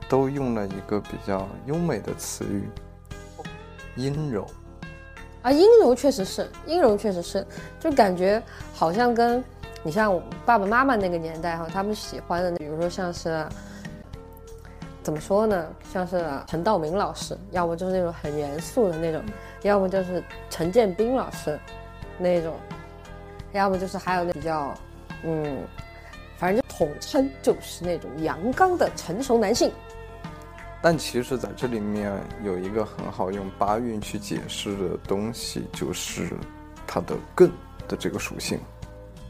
[0.09, 2.69] 都用了一个比较优美的词语——
[3.95, 4.45] 阴柔。
[5.41, 7.45] 啊，阴柔确实是，阴柔确实是，
[7.79, 8.41] 就感觉
[8.73, 9.43] 好像跟。
[9.83, 13.43] 你像爸爸妈妈那个年代哈，他们喜欢的，比如说像是
[15.01, 15.65] 怎么说呢？
[15.91, 19.23] 像是陈道明老师，要不就是那种很严肃的那种，
[19.63, 21.59] 要不就是陈建斌老师
[22.21, 22.55] 那种，
[23.51, 24.73] 要么就是还有那比较，
[25.23, 25.65] 嗯，
[26.37, 29.71] 反正就统称就是那种阳刚的成熟男性。
[30.83, 32.11] 但其实，在这里面
[32.43, 36.29] 有一个很好用八运去解释的东西，就是
[36.87, 37.51] 它的艮
[37.87, 38.59] 的这个属性。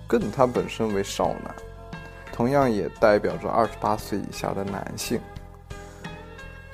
[0.08, 1.54] 艮它本身为少男，
[2.32, 5.20] 同样也代表着二十八岁以下的男性。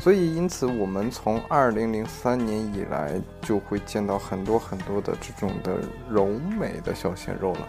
[0.08, 7.68] 所以，因此我们从二零零三年以来就会见到很多很多的这种的柔美的小鲜肉了。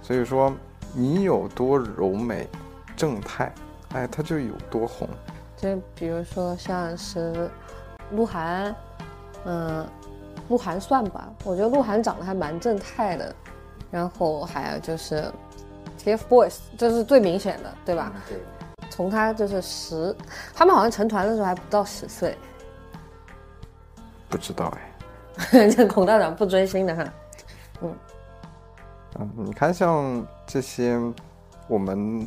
[0.00, 0.54] 所以说，
[0.92, 2.48] 你有多柔美、
[2.96, 3.52] 正太，
[3.92, 5.08] 哎，它就有多红。
[5.56, 7.50] 就比如说像是
[8.12, 8.72] 鹿晗，
[9.46, 9.84] 嗯，
[10.48, 13.34] 鹿晗算吧，我觉得鹿晗长得还蛮正太的。
[13.90, 15.24] 然后还有就是
[16.04, 18.12] ，TFBOYS，这是最明显的，对吧？
[18.28, 18.38] 对。
[18.94, 20.14] 从他就是十，
[20.54, 22.38] 他们好像成团的时候还不到十岁。
[24.28, 25.66] 不知道哎。
[25.68, 27.12] 这孔道长不追星的哈。
[27.82, 27.96] 嗯。
[29.18, 30.96] 嗯，你看像这些，
[31.66, 32.24] 我们，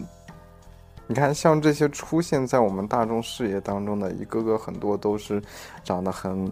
[1.07, 5.41] 你看像这些出现在我们大众视野当中的一个个，很多都是
[5.85, 6.51] 长得很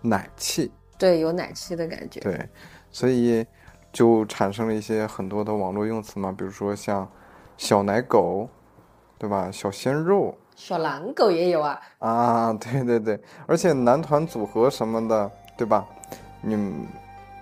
[0.00, 0.70] 奶气。
[0.96, 2.20] 对，有奶气的感觉。
[2.20, 2.48] 对，
[2.92, 3.44] 所以。
[3.92, 7.06] 就产生了一些很多的网络用词嘛，比如说像
[7.58, 8.48] 小奶狗，
[9.22, 9.48] 对吧？
[9.52, 11.80] 小鲜肉，小狼狗也有啊。
[12.00, 15.86] 啊，对对对，而且男团组合什么的，对吧？
[16.40, 16.56] 你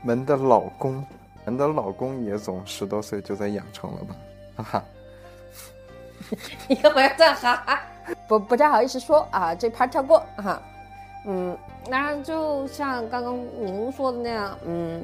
[0.02, 1.02] 们的老公，
[1.46, 4.14] 们的老公也总十多岁就在养成了吧？
[4.56, 4.84] 哈哈。
[6.68, 7.80] 你干嘛要这样哈哈？
[8.28, 10.60] 不不太好意思说啊，这盘跳过哈。
[11.24, 11.56] 嗯，
[11.88, 15.02] 那就像刚刚您说的那样，嗯。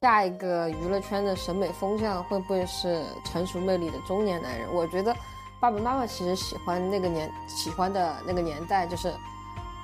[0.00, 4.72] 下一个娱乐圈的审美风向会不会是成熟魅力的中年男人？
[4.72, 5.12] 我觉得
[5.60, 9.12] 爸爸妈妈其实喜欢那个年喜欢的那个年代，就是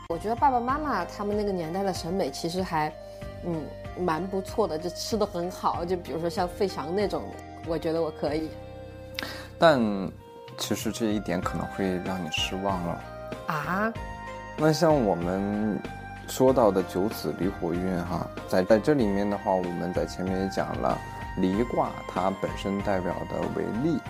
[0.09, 2.93] 我觉得爸爸妈妈他们那个年代的审美其实还
[3.45, 3.65] 嗯
[3.99, 7.25] 蛮不错的，就吃的很好，就比如说像费翔那种，
[7.67, 8.51] 我觉得我可以
[9.59, 9.81] 但
[10.57, 13.05] 其实这一点可能会让你失望了。
[13.49, 13.93] 啊。
[14.57, 15.77] 那像我们
[16.29, 20.97] 说到的九子离火运哈，在在这里面的话，我们在前面也讲了，
[21.39, 24.01] 离卦它本身代表的为丽，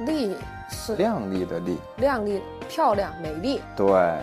[0.00, 0.36] 丽
[0.74, 1.78] 是亮丽的丽。
[1.96, 4.20] 靓丽、漂亮、美丽，对，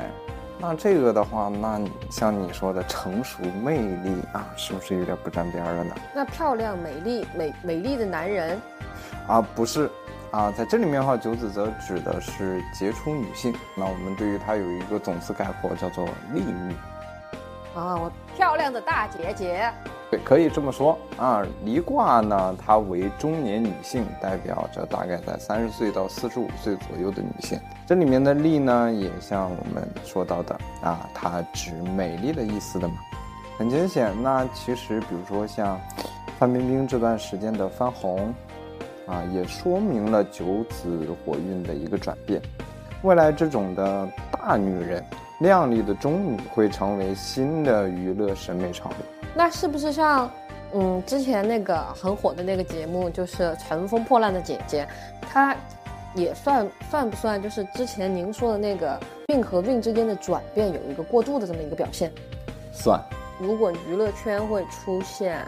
[0.59, 5.95] 那这个的话，那你像你说的成熟魅力啊，是不是有点不沾边儿了呢？
[6.13, 8.61] 那漂亮、美丽、美美丽的男人，
[9.27, 9.89] 啊，不是，
[10.31, 13.55] 啊，在这里面的话，九子则指的是杰出女性。
[13.75, 16.75] 那我们对于它有一个总词概括，叫做丽女。
[17.73, 19.71] 啊，我漂亮的大姐姐，
[20.11, 21.41] 对，可以这么说啊。
[21.63, 27.57] 离卦呢，它为中年女性，代表着大概在三十岁到四十五岁左右的女性。
[27.87, 32.95] 这里面的丽呢，也像我们说到的啊，它指美丽的意思的嘛。
[33.57, 35.79] 很明显，那其实比如说像
[36.37, 38.33] 范冰冰这段时间的翻红，
[39.07, 42.41] 啊，也说明了九子火运的一个转变。
[43.03, 45.01] 未来这种的大女人、
[45.39, 49.20] 靓丽的中女会成为新的娱乐审美潮流。
[49.33, 50.29] 那是不是像
[50.73, 54.87] 嗯之前那个很火的那个节目，就是《乘风破浪的姐姐》，
[55.27, 55.55] 她
[56.13, 62.11] 也算算不算就是之前您说的那个运和运之间的转变有一个过渡的这么一个表现？
[62.73, 62.99] 算，
[63.39, 65.45] 如果娱乐圈会出现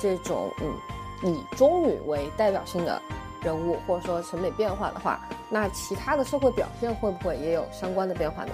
[0.00, 3.00] 这种嗯以中女为代表性的
[3.42, 8.52] 人物，或者说审美变化的话，那其他的社会表现会不会也有相关的变化呢？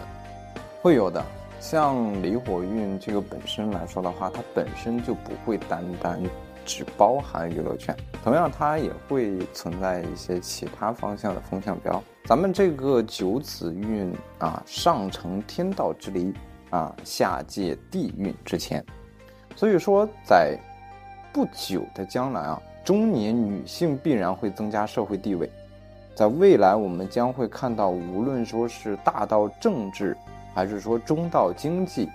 [0.83, 1.25] 会有的。
[1.59, 6.23] 像离火运这个本身来说的话，它本身就不会单单
[6.65, 12.03] 只包含娱乐圈，同样它也会存在一些其他方向的风向标。
[12.25, 16.33] 咱们这个九子运啊，上承天道之离
[16.71, 18.85] 啊，下界地运之前，
[19.55, 20.59] 所以说在
[21.33, 25.51] 不久的将来啊，中年女性必然会增加社会地位。
[26.15, 30.17] 在未来，我们将会看到，无论说是大到政治，
[30.57, 32.09] 还是说中到经济，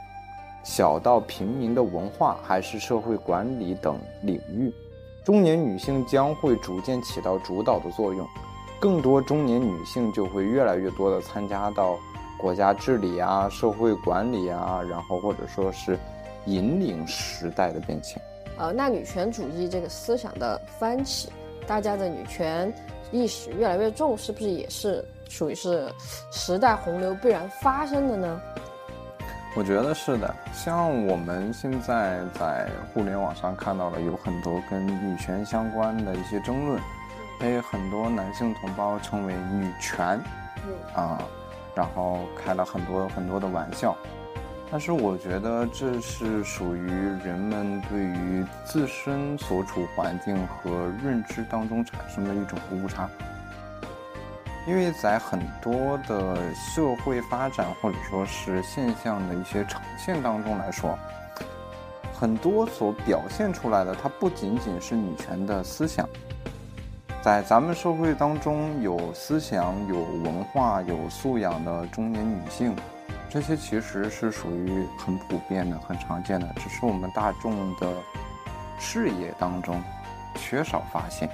[0.64, 4.74] 小到平民的文化，还是社会管理等领域，
[5.24, 8.28] 中年女性将会逐渐起到主导的作用。
[8.80, 12.00] 更多中年女性就会越来越多的参加到
[12.40, 15.96] 国家治理啊、社会管理啊，然后或者说是
[16.48, 18.20] 引领时代的变迁。
[18.58, 21.30] 呃，那女权主义这个思想的翻起，
[21.68, 22.74] 大家的女权
[23.12, 25.90] 意识越来越重，是不是也是属于是
[26.30, 28.42] 时代洪流必然发生的呢？
[29.56, 36.82] 我觉得是的，像我们现在在互联网上看到了有很多跟女权相关的一些争论，
[37.40, 40.20] 被很多男性同胞称为女权，
[40.94, 41.24] 啊，
[41.74, 43.96] 然后开了很多很多的玩笑。
[44.70, 46.90] 但是我觉得这是属于
[47.24, 53.10] 人们对于自身所处环境和认知当中产生的一种误差。
[54.68, 60.98] 因为在很多的社会发展或者说是现象的一些呈现当中来说，
[62.14, 66.08] 很多所表现出来的，它不仅仅是女权的思想，
[67.24, 72.76] 在咱们社会当中有思想、有文化、有素养的中年女性，
[73.30, 77.92] 这些其实是属于很普遍的、很常见的，只是我们大众的
[78.80, 79.82] 视野当中
[80.36, 81.28] 缺少发现。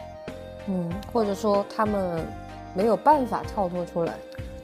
[0.67, 2.25] 嗯，或者说他们
[2.77, 4.13] 没有办法跳脱出来。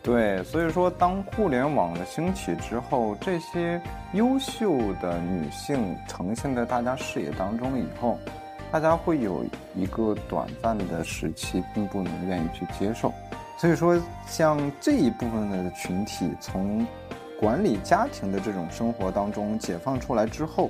[0.03, 8.19] 对，所以说，当互联网的兴起之后，这些优秀的女性呈现在大家视野当中以后，
[8.71, 9.43] 大家会有
[9.75, 13.11] 一个短暂的时期，并不能愿意去接受。
[13.57, 16.85] 所以说，像这一部分的群体，从
[17.39, 20.69] 管理家庭的这种生活当中解放出来之后，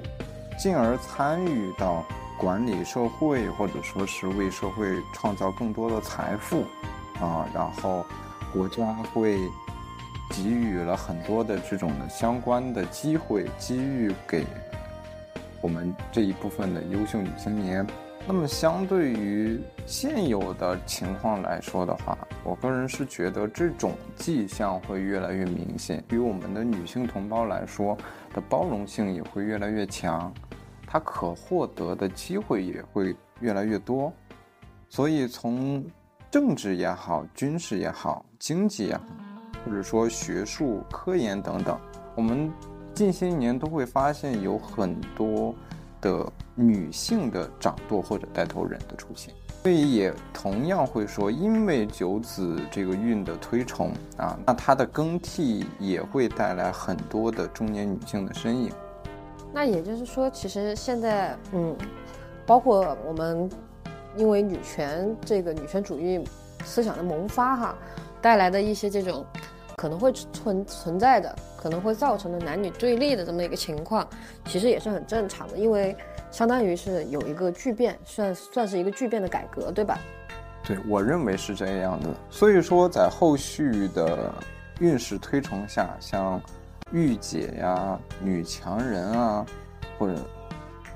[0.58, 2.06] 进而参与到
[2.40, 6.66] 管理社会，或者说是为社会创造更多的财富，
[7.20, 8.06] 啊，然后
[8.52, 9.38] 国家会
[10.30, 14.46] 给予了很多的这种的相关的机会机遇给
[15.62, 17.86] 我们这一部分的优秀女青年。
[18.26, 26.02] 那么，相对于现有的情况来说的话，我个人是觉得这种迹象会越来越明显。
[26.08, 27.98] 对于我们的女性同胞来说
[28.34, 30.34] 的包容性也会越来越强，
[30.88, 34.12] 她可获得的机会也会越来越多。
[34.88, 35.84] 所以，从
[36.34, 39.04] 政治也好、军事也好、经济也好，
[39.64, 41.80] 或者说学术、科研等等，
[42.16, 42.52] 我们
[42.96, 45.54] 近些年都会发现有很多
[46.02, 49.32] 的女性的掌舵或者带头人的出现。
[49.62, 58.72] 所以也同样会说，因为九子这个运的推崇啊，那它的更替也会带来很多的中年女性的身影。
[59.54, 61.78] 那也就是说，其实现在，嗯，
[62.44, 63.48] 包括我们
[64.16, 66.24] 因为女权这个女权主义
[66.64, 67.76] 思想的萌发哈，
[68.22, 69.26] 带来的一些这种
[69.76, 74.08] 可能会存存在的，可能会造成的男女对立的这么一个情况，
[74.46, 75.96] 其实也是很正常的，因为
[76.32, 80.00] 相当于是有一个巨变，算算是一个巨变的改革，对吧？
[80.64, 82.10] 对我认为是这样的。
[82.30, 84.34] 所以说，在后续的
[84.80, 86.42] 运势推崇下，像。
[86.92, 89.44] 御姐呀，女强人啊，
[89.98, 90.14] 或者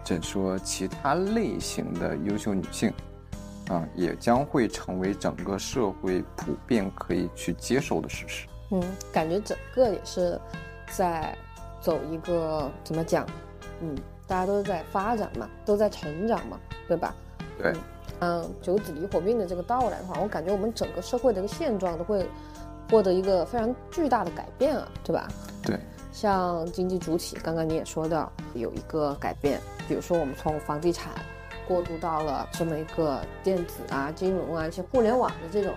[0.08, 2.94] 这说其他类型的优秀女性，
[3.68, 8.48] 啊，也将会成为整个社会普遍可以去接受的事实。
[8.72, 8.82] 嗯，
[9.12, 10.40] 感觉整个也是
[10.94, 11.38] 在
[11.82, 13.28] 走一个怎么讲？
[13.82, 13.94] 嗯，
[14.26, 17.14] 大家都在发展嘛，都在成长嘛，对吧？
[17.62, 17.74] 对。
[18.22, 22.26] 嗯，九子离火命的这个到来的话，我感觉我们整个社会的一个现状都会。
[22.90, 25.28] 获得一个非常巨大的改变啊，对吧？
[25.62, 25.78] 对，
[26.20, 31.14] 像经济主体，刚刚你也说到有一个改变，比如说我们从房地产
[31.68, 35.76] 过渡到了这么一个电子啊、金融啊一些互联网的这种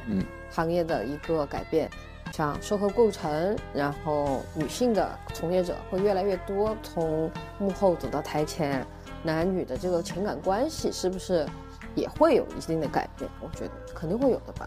[0.50, 1.90] 行业的一个改变，
[2.32, 8.82] 像社会构成，然后女性的从业者会越来越多，从幕后走到台前，
[9.22, 11.46] 男女的这个情感关系是不是
[11.94, 13.30] 也会有一定的改变？
[13.42, 14.66] 我觉得肯定会有的吧。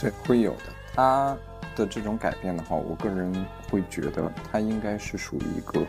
[0.00, 0.62] 对，会有的。
[0.96, 1.36] 它。
[1.76, 5.86] 的这种改变的话，我个人会觉得它应该是属于一个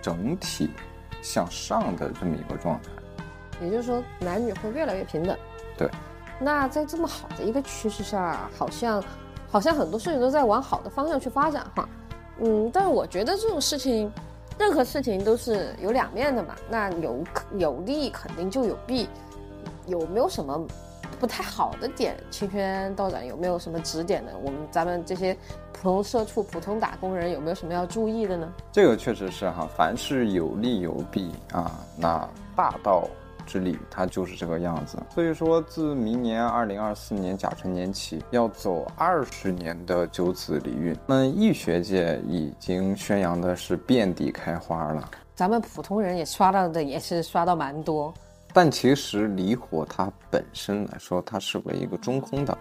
[0.00, 0.70] 整体
[1.22, 2.90] 向上的这么一个状态。
[3.60, 5.36] 也就是说，男女会越来越平等。
[5.76, 5.90] 对。
[6.38, 9.02] 那在这么好的一个趋势下，好像
[9.50, 11.88] 好像很多事情都在往好的方向去发展哈。
[12.38, 14.12] 嗯，但是我觉得这种事情，
[14.56, 16.54] 任何事情都是有两面的嘛。
[16.70, 17.24] 那有
[17.56, 19.08] 有利肯定就有弊，
[19.86, 20.64] 有没有什么？
[21.18, 24.30] 不太好的点，清轩道长有没有什么指点呢？
[24.42, 25.36] 我们咱们这些
[25.72, 28.52] 普通社畜、普通打工人有没有什么要注意的呢？
[28.70, 31.72] 这个确实是哈，凡事有利有弊啊。
[31.96, 33.08] 那大道
[33.46, 34.96] 之理它就是这个样子。
[35.14, 45.10] 所以说，自明年二零二四年甲辰年起，要走二十年的九子离运，那易学界已经宣扬的是遍地开花了。
[45.34, 48.12] 咱们普通人也刷到的也是刷到蛮多。
[48.60, 52.58] 但其实离火它本身来说，它是为一个中空的，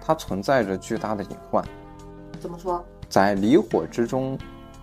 [0.00, 1.62] 它存在着巨大的隐患。
[2.40, 2.82] 怎么说？
[3.10, 4.38] 在离火之中，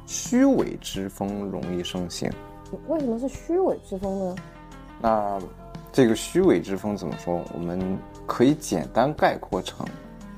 [0.05, 2.32] 虚伪之风容易盛行。
[2.88, 4.36] 为什么是虚伪之风呢？
[5.01, 5.39] 那
[5.91, 7.43] 这个虚伪之风怎么说？
[7.51, 9.84] 我们可以简单概括成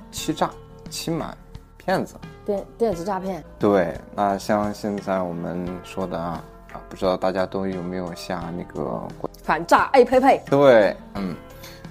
[0.09, 0.49] 欺诈、
[0.89, 1.37] 欺瞒、
[1.75, 2.15] 骗子。
[2.45, 3.43] 电电子诈骗。
[3.59, 6.41] 对，那像现在我们说的啊。
[6.73, 9.01] 啊，不知道大家都有没有下那个
[9.43, 10.41] 反诈 A P P？
[10.49, 11.35] 对，嗯，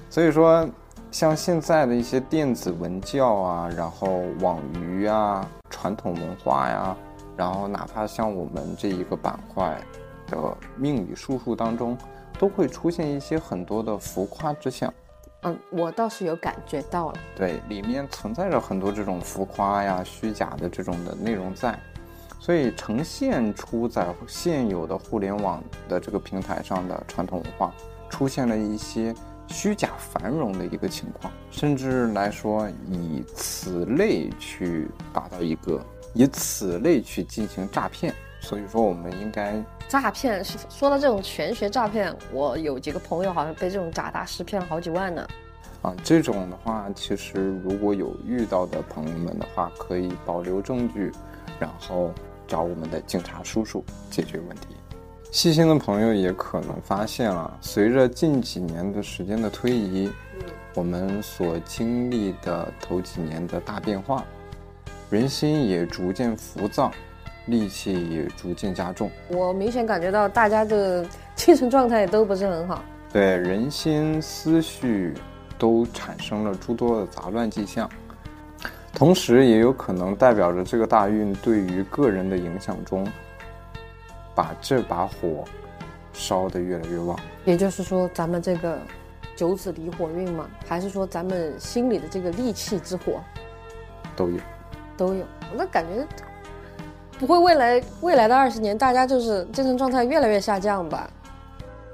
[0.09, 0.69] 所以说
[1.11, 6.97] 像现在的一些电子文教啊，然后网娱啊，传统文化呀，
[7.37, 9.77] 然后哪怕像我们这一个板块
[10.29, 10.39] 的
[10.77, 11.97] 命理术数当中，
[12.39, 14.93] 都会出现一些很多的浮夸之象。
[15.43, 17.15] 嗯，我倒是有感觉到了。
[17.35, 21.79] 对，里面存在着很多这种浮夸呀、虚假的这种的内容在。
[22.41, 27.71] 所以呈现出在现有的互联网的这个平台上的传统文化，
[28.09, 29.15] 出现了一些
[29.47, 35.79] 虚假繁荣的一个情况，甚至来说以此类去达到一个
[36.15, 38.15] 以此类去进行诈骗。
[38.41, 45.29] 所以说，我们应该诈骗是说到这种玄学诈骗，我有几个朋友好像被这种假大师骗了好几万呢。
[45.83, 51.13] 啊，这种的话，其实如果有遇到的朋友们的话，可以保留证据，
[51.59, 52.11] 然后。
[52.51, 54.67] 找我们的警察叔叔解决问题。
[55.31, 60.11] 细心的朋友也可能发现了，随着近几年的时间的推移，
[60.75, 64.25] 我们所经历的头几年的大变化，
[65.09, 66.91] 人心也逐渐浮躁，
[67.47, 69.09] 戾气也逐渐加重。
[69.29, 72.83] 我明显感觉到大家的精神状态都不是很好，
[73.13, 75.15] 对人心思绪
[75.57, 77.89] 都产生了诸多的杂乱迹象。
[78.93, 83.07] 同时，也有可能代表着这个大运对于个人的影响中，
[84.35, 85.45] 把这把火
[86.13, 87.19] 烧得越来越旺。
[87.45, 88.79] 也就是说，咱们这个
[89.35, 93.21] 九紫离火运嘛，还是说咱们心里的这个戾气之火，
[94.15, 94.39] 都有，
[94.97, 95.25] 都有。
[95.55, 96.07] 那感觉
[97.19, 101.09] 不会未来未来的二十年，大家就是精神状态越来越下降吧？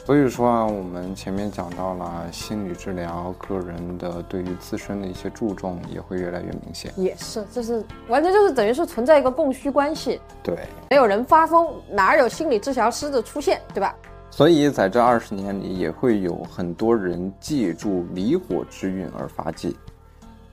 [0.06, 6.92] 所以说啊，我们前面讲到了心理治疗，个人的对于自身的一些注重也会越来越明显。
[6.96, 10.20] 也是，这是完全就是等于是存在一个供需关系。
[10.44, 10.56] 对，
[10.90, 13.96] 没有人发疯，哪有心理治疗师的出现，对吧？
[14.30, 19.76] 所以在这二十年里，也会有很多人借助离火之运而发迹，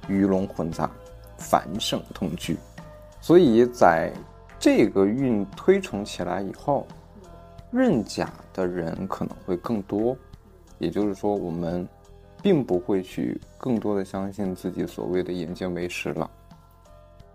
[0.07, 0.89] 鱼龙混杂，
[1.37, 2.57] 繁盛同居。
[3.21, 4.11] 所以在
[4.57, 6.87] 这个运推崇起来以后，
[7.73, 10.15] 认假的人可能会更多。
[10.79, 11.87] 也就是说，我们
[12.41, 16.29] 并不会去更多的相信自己所谓的眼见为实了。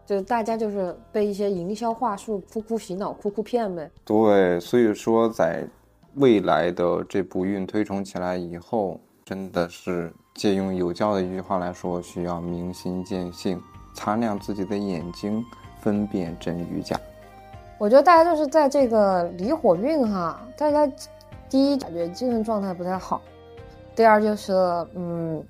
[0.06, 3.90] 就大家就是被一些营销话术哭哭洗脑、哭哭骗呗。
[4.04, 5.66] 对，所以说在
[6.14, 13.60] 未来的这部运推崇起来以后，真的是借用有教的一句话来说，需要明心见性，
[13.94, 15.44] 擦亮自己的眼睛，
[15.80, 16.98] 分辨真与假。
[17.78, 20.84] 我觉得大家就是在这个离火运哈，大家
[21.48, 23.22] 第一感觉精神状态不太好，
[23.94, 24.52] 第二就是
[24.94, 25.42] 嗯，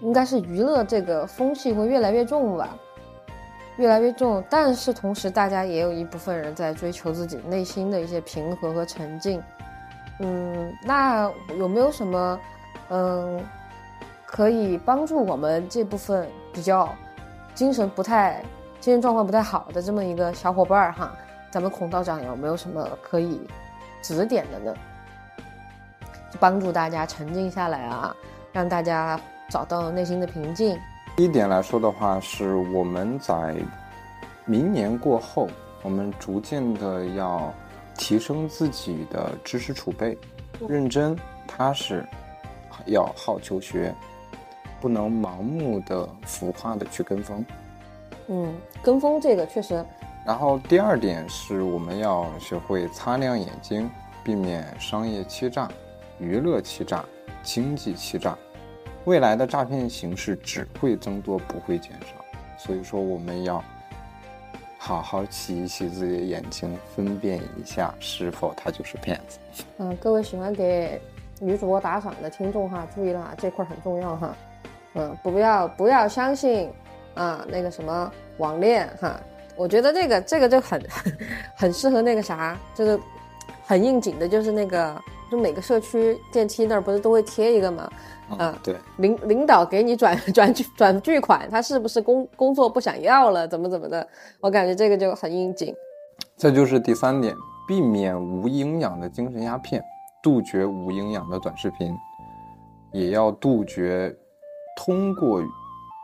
[0.00, 2.76] 应该是娱乐这个风气会越来越重吧，
[3.78, 4.44] 越来越重。
[4.50, 9.42] 但是同时，大家也有一部分人在追求自己内心的一些平和和沉静。
[10.20, 12.38] 嗯，那有没有什么
[12.90, 13.42] 嗯
[14.26, 16.90] 可以帮助我们这部分比较
[17.54, 18.44] 精神不太、
[18.80, 21.10] 精神状况不太好的这么一个小伙伴儿哈？
[21.50, 23.40] 咱们孔道长有没有什么可以
[24.02, 24.74] 指点的呢？
[26.30, 28.14] 就帮助大家沉静下来啊，
[28.52, 30.78] 让大家找到内心的平静。
[31.16, 33.56] 第一点来说的话，是我们在
[34.44, 35.48] 明年过后，
[35.82, 37.52] 我们逐渐的要
[37.98, 40.16] 提升自己的知识储备，
[40.68, 42.06] 认真踏实，
[42.86, 43.92] 要好求学，
[44.80, 47.44] 不能盲目的浮夸的去跟风。
[48.28, 49.84] 嗯，跟风这个确实。
[50.30, 53.90] 然后第二点是我们要学会擦亮眼睛，
[54.22, 55.68] 避免商业欺诈、
[56.20, 57.04] 娱乐欺诈、
[57.42, 58.38] 经济欺诈。
[59.06, 62.24] 未来的诈骗形式只会增多，不会减少。
[62.56, 63.60] 所以说，我们要
[64.78, 69.40] 好好洗一洗自己的眼睛，分辨一下是否他就是骗子。
[69.78, 71.02] 嗯，各位喜欢给
[71.40, 74.36] 女主播打赏的听众哈，注意了，这块很重要哈。
[74.94, 76.70] 嗯，不要不要相信
[77.16, 79.20] 啊，那个什么网恋哈。
[79.60, 80.82] 我觉得这个这个就很
[81.54, 82.98] 很适合那个啥，就是
[83.66, 84.98] 很应景的，就是那个
[85.30, 87.90] 就每个社区电梯那儿不是都会贴一个吗？
[88.38, 93.46] 啊，对，领领导给你转 转转巨款，他是不是工工作不想要了？
[93.46, 94.08] 怎么怎么的？
[94.40, 95.74] 我感觉这个就很应景。
[96.38, 97.36] 这就是第三点，
[97.68, 99.84] 避免无营养的精神鸦片，
[100.22, 101.94] 杜绝无营养的短视频，
[102.92, 104.16] 也要杜绝
[104.74, 105.42] 通过。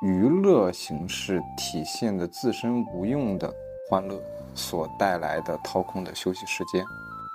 [0.03, 3.51] 娱乐形式体现的自身无用的
[3.89, 4.21] 欢乐
[4.55, 6.85] 所带来的掏空的休息时间，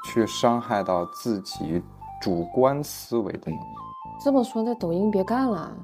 [0.06, 1.82] 去伤害到自己
[2.22, 3.64] 主观思维的能力。
[4.24, 5.76] 这么说，那抖音别干了？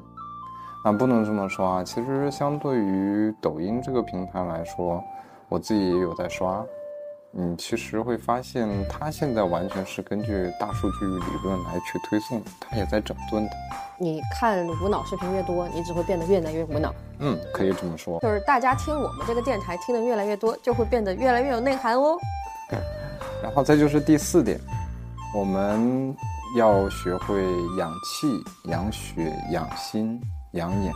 [0.83, 1.83] 啊，不能这么说啊。
[1.83, 5.03] 其实，相对于抖音这个平台来说，
[5.49, 6.63] 我自己也有在刷。
[7.33, 13.51] 嗯，其实会发现，它现在完全是根据大数据理论来去推送，它也在整顿的。
[13.99, 16.93] 你看无脑视频越多，你只会变得越来越无脑。
[17.19, 18.19] 嗯，可以这么说。
[18.19, 22.15] 就是大家听我们这个电台听的越来越多，就会变得越来越有内涵哦。
[23.41, 24.59] 然后再就是第四点，
[25.35, 26.15] 我们
[26.55, 27.41] 要学会
[27.77, 30.21] 养气、养血、养心、
[30.51, 30.93] 养眼。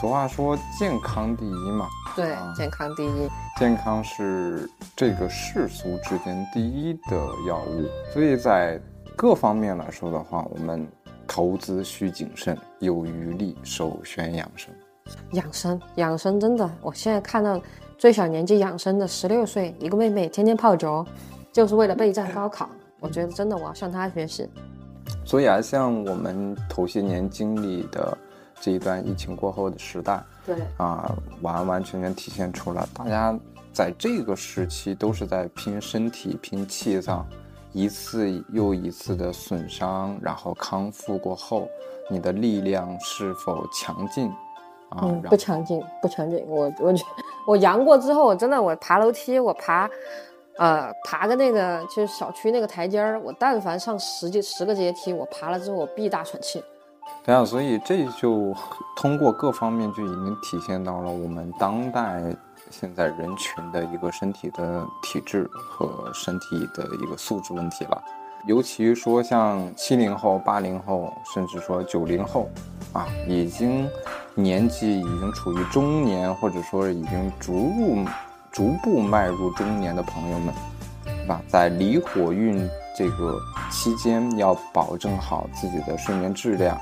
[0.00, 1.86] 俗话说健康第一嘛。
[2.16, 3.28] 对，健康第一。
[3.58, 7.16] 健康是这个世俗之间第一的
[7.46, 8.80] 药物，所以在
[9.16, 10.88] 各方面来说的话，我们。
[11.34, 14.70] 投资需谨慎，有余力首选养生。
[15.30, 17.58] 养生，养生真的，我现在看到
[17.96, 21.06] 最小年纪养生的十六岁一个妹妹，天天泡脚，
[21.50, 22.68] 就是为了备战高考。
[23.00, 24.46] 我觉得真的，我要向她学习。
[25.24, 28.18] 所以啊，像我们头些年经历的
[28.60, 33.34] 这一段疫情过后的时代，对啊，完完全全体现出了大家
[33.72, 37.26] 在这个时期都是在拼身体、拼气脏。
[37.72, 41.68] 一次又一次的损伤，然后康复过后，
[42.10, 44.30] 你的力量是否强劲？
[44.90, 46.44] 啊，不强劲，不强劲。
[46.46, 46.94] 我我
[47.46, 49.88] 我阳过之后，我真的我爬楼梯，我爬，
[50.58, 56.62] 呃，爬个那个就是小区那个台阶儿，我但凡上十几十个阶梯，我爬了之后我必大喘气。
[57.24, 58.54] 对啊，所以这就
[58.96, 62.22] 通过各方面就已经体现到了我们当代。
[62.72, 68.02] 现在人群的一个身体的体质和身体的一个素质问题了，
[68.46, 72.48] 尤其说像七零后、八零后，甚至说九零后，
[72.94, 73.86] 啊，已经
[74.34, 78.04] 年纪已经处于中年，或者说已经逐入、
[78.50, 80.54] 逐步迈入中年的朋友们，
[81.04, 81.42] 是吧？
[81.48, 82.66] 在离火运
[82.96, 83.38] 这个
[83.70, 86.74] 期间，要保证好自己的睡眠质量，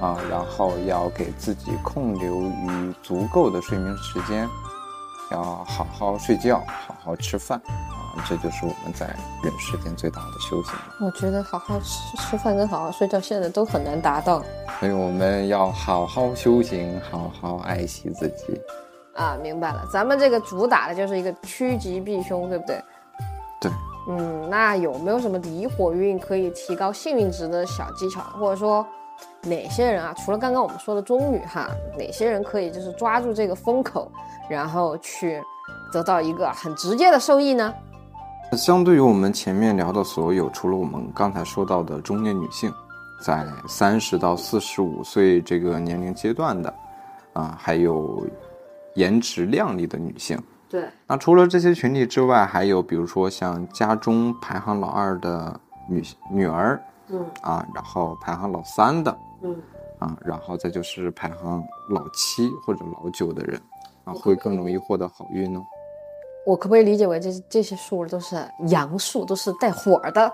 [0.00, 4.48] 啊，然后要给自己空留于足够的睡眠时间。
[5.34, 9.06] 要好好睡觉，好好吃饭啊，这就是我们在
[9.42, 10.72] 人世间最大的修行。
[11.00, 14.42] 我觉得好好吃吃饭跟好好睡觉现在都很难达到
[14.78, 18.60] 所以我们要好好修行，好好爱惜自己。
[19.14, 19.36] 啊。
[19.42, 22.82] 明白了，咱们这个主打的就是一个趋吉避凶，对不对？
[23.60, 23.72] 对，
[24.08, 28.86] 嗯，那有没有什么离火运可以提高幸运值的小技巧，或者说
[29.44, 31.68] 哪些人啊，除了刚刚我们说的中女哈，
[31.98, 34.10] 哪些人可以就是抓住这个风口，
[34.48, 35.42] 然后去
[35.92, 37.72] 得到一个很直接的受益呢？
[38.52, 42.72] 相对于我们前面聊的所有，除了我们刚才说到的中年女性，
[43.20, 46.74] 在三十到四十五岁这个年龄阶段的，
[47.32, 48.26] 啊，还有
[48.94, 50.40] 颜值靓丽的女性。
[50.70, 59.56] 对，那除了这些群体之外，还有比如说像家中排行老二的女女儿嗯啊，然后排行老三的嗯，
[59.98, 63.60] 啊，然后再就是排行老七或者老九的人
[64.04, 65.62] 啊，会更容易获得好运哦。
[66.46, 68.36] 我可不可以理解为这这些数都是
[68.66, 70.32] 阳数，都是带火的？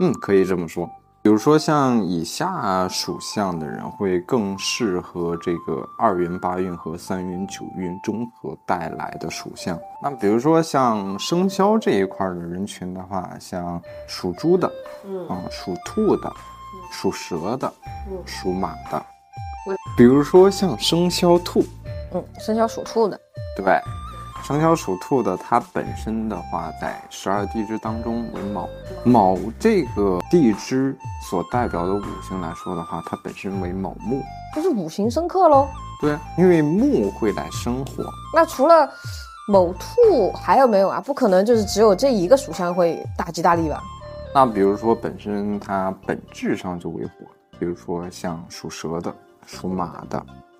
[0.00, 0.90] 嗯，可以这么说。
[1.24, 9.80] 比如说像以下属相的人会更适合这个二元八运和三元九运综合带来的属相。
[10.02, 14.70] 那比如说像生肖这一块的人群的话，像属猪的，
[15.06, 16.30] 嗯啊，属兔的，
[16.92, 17.72] 属蛇的，
[18.10, 19.02] 嗯属马的。
[19.96, 21.64] 比如说像生肖兔，
[22.12, 23.18] 嗯，生肖属兔的，
[23.56, 23.80] 对，
[24.44, 28.68] 生肖属兔的，它本身的话，在十二地支当中为卯，
[29.02, 34.22] 卯这个地支所代表的五行来说的话，它本身为卯木。
[34.54, 35.66] 就是五行生克喽？
[35.98, 38.86] 对，因为木会来生火，那除了
[39.48, 41.00] 卯兔还有没有啊？
[41.00, 43.82] 不可能就是只有这一个属相会大吉大利吧？
[44.34, 47.12] 那比如说本身它本质上就为火，
[47.58, 49.10] 比如说像属蛇的、
[49.46, 50.53] 属马的，对。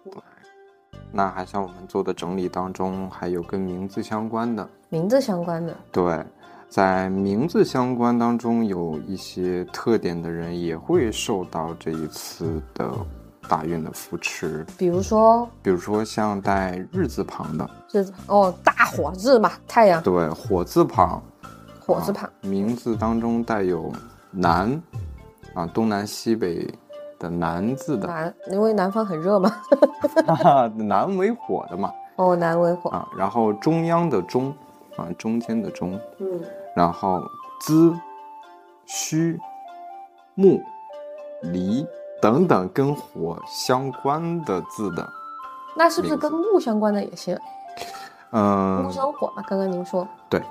[1.16, 6.20] 那还像我们做的整理当中，还有跟名字相关的，名字相关的，对，
[6.68, 12.90] 在名字相关当中有一些特点的人，也会受到这一次的
[13.48, 14.66] 大运的扶持。
[14.76, 21.22] 比如说比如说像带日字旁的，日子哦，大火字嘛，太阳对，火字旁，
[21.78, 23.92] 火字旁啊，名字当中带有
[24.32, 24.82] 南，
[25.54, 26.68] 啊，东南西北
[27.24, 29.50] 的南字的，南，因为南方很热嘛。
[30.76, 34.54] 南为火的嘛，哦，南为火，啊，然后中央的中，
[34.96, 36.40] 啊，中间的中，嗯，
[36.76, 37.22] 然后
[37.60, 37.98] 资、
[38.84, 39.38] 戌、
[40.34, 40.60] 木、
[41.40, 41.86] 离
[42.20, 45.08] 等等跟火相关的字的，
[45.74, 47.34] 那是不是跟木相关的也行？
[48.32, 50.06] 嗯木，生火嘛，刚刚您说。
[50.28, 50.42] 对，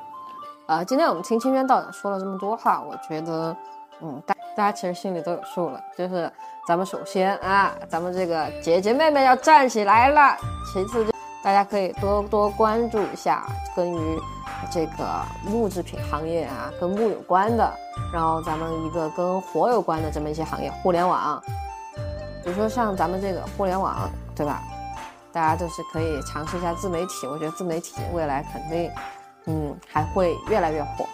[0.65, 3.55] 啊、今天我们听清渊道长说了这么多哈，我觉得，
[4.01, 5.79] 嗯，大大家其实心里都有数了。
[5.97, 6.31] 就是
[6.67, 10.37] 咱们首先啊，咱们这个姐姐妹妹要站起来了。
[10.71, 11.11] 其次就
[11.43, 13.45] 大家可以多多关注一下
[13.75, 14.19] 跟于
[14.71, 17.71] 这个木制品行业啊，跟木有关的，
[18.13, 21.41] 然后咱们一个跟火有关的这么一些行业，互联网，
[22.43, 24.61] 比如说像咱们这个互联网，对吧？
[25.33, 28.91] 大家就是可以尝试一下自媒体，我觉得自媒体未来肯定，
[29.45, 31.05] 嗯，还会越来越火。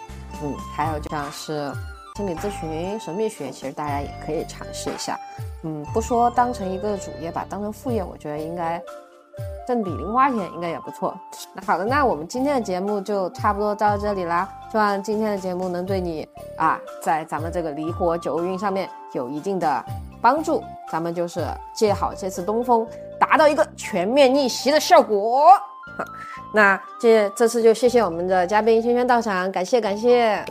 [0.42, 1.72] 嗯，还有就像是
[2.20, 5.18] 心理咨询、神秘学，其实大家也可以尝试一下。
[5.64, 8.78] 嗯，不说当成一个主业吧，当成副业，我觉得应该
[9.66, 11.18] 挣笔零花钱应该也不错。
[11.54, 14.46] 那好的，那我们今天的节目就差不多到这里啦。
[14.70, 19.82] 希望今天的节目能对你啊，在咱们这个离火九运上面有一定的
[20.20, 20.62] 帮助。
[20.92, 22.86] 咱们就是借好这次东风，
[23.18, 25.52] 达到一个全面逆袭的效果。
[26.52, 30.44] 那这这次就谢谢我们的嘉宾轩轩到场，感谢感谢。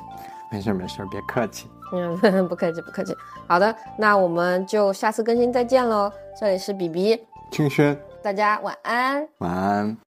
[0.52, 1.68] 没事儿没事儿，别客气。
[1.94, 3.16] 嗯， 不客气不客气。
[3.48, 6.12] 好的，那我们就下次更新再见喽。
[6.40, 7.20] 这里是比比，
[7.52, 9.28] 清轩，大家晚安。
[9.40, 9.98] 晚安。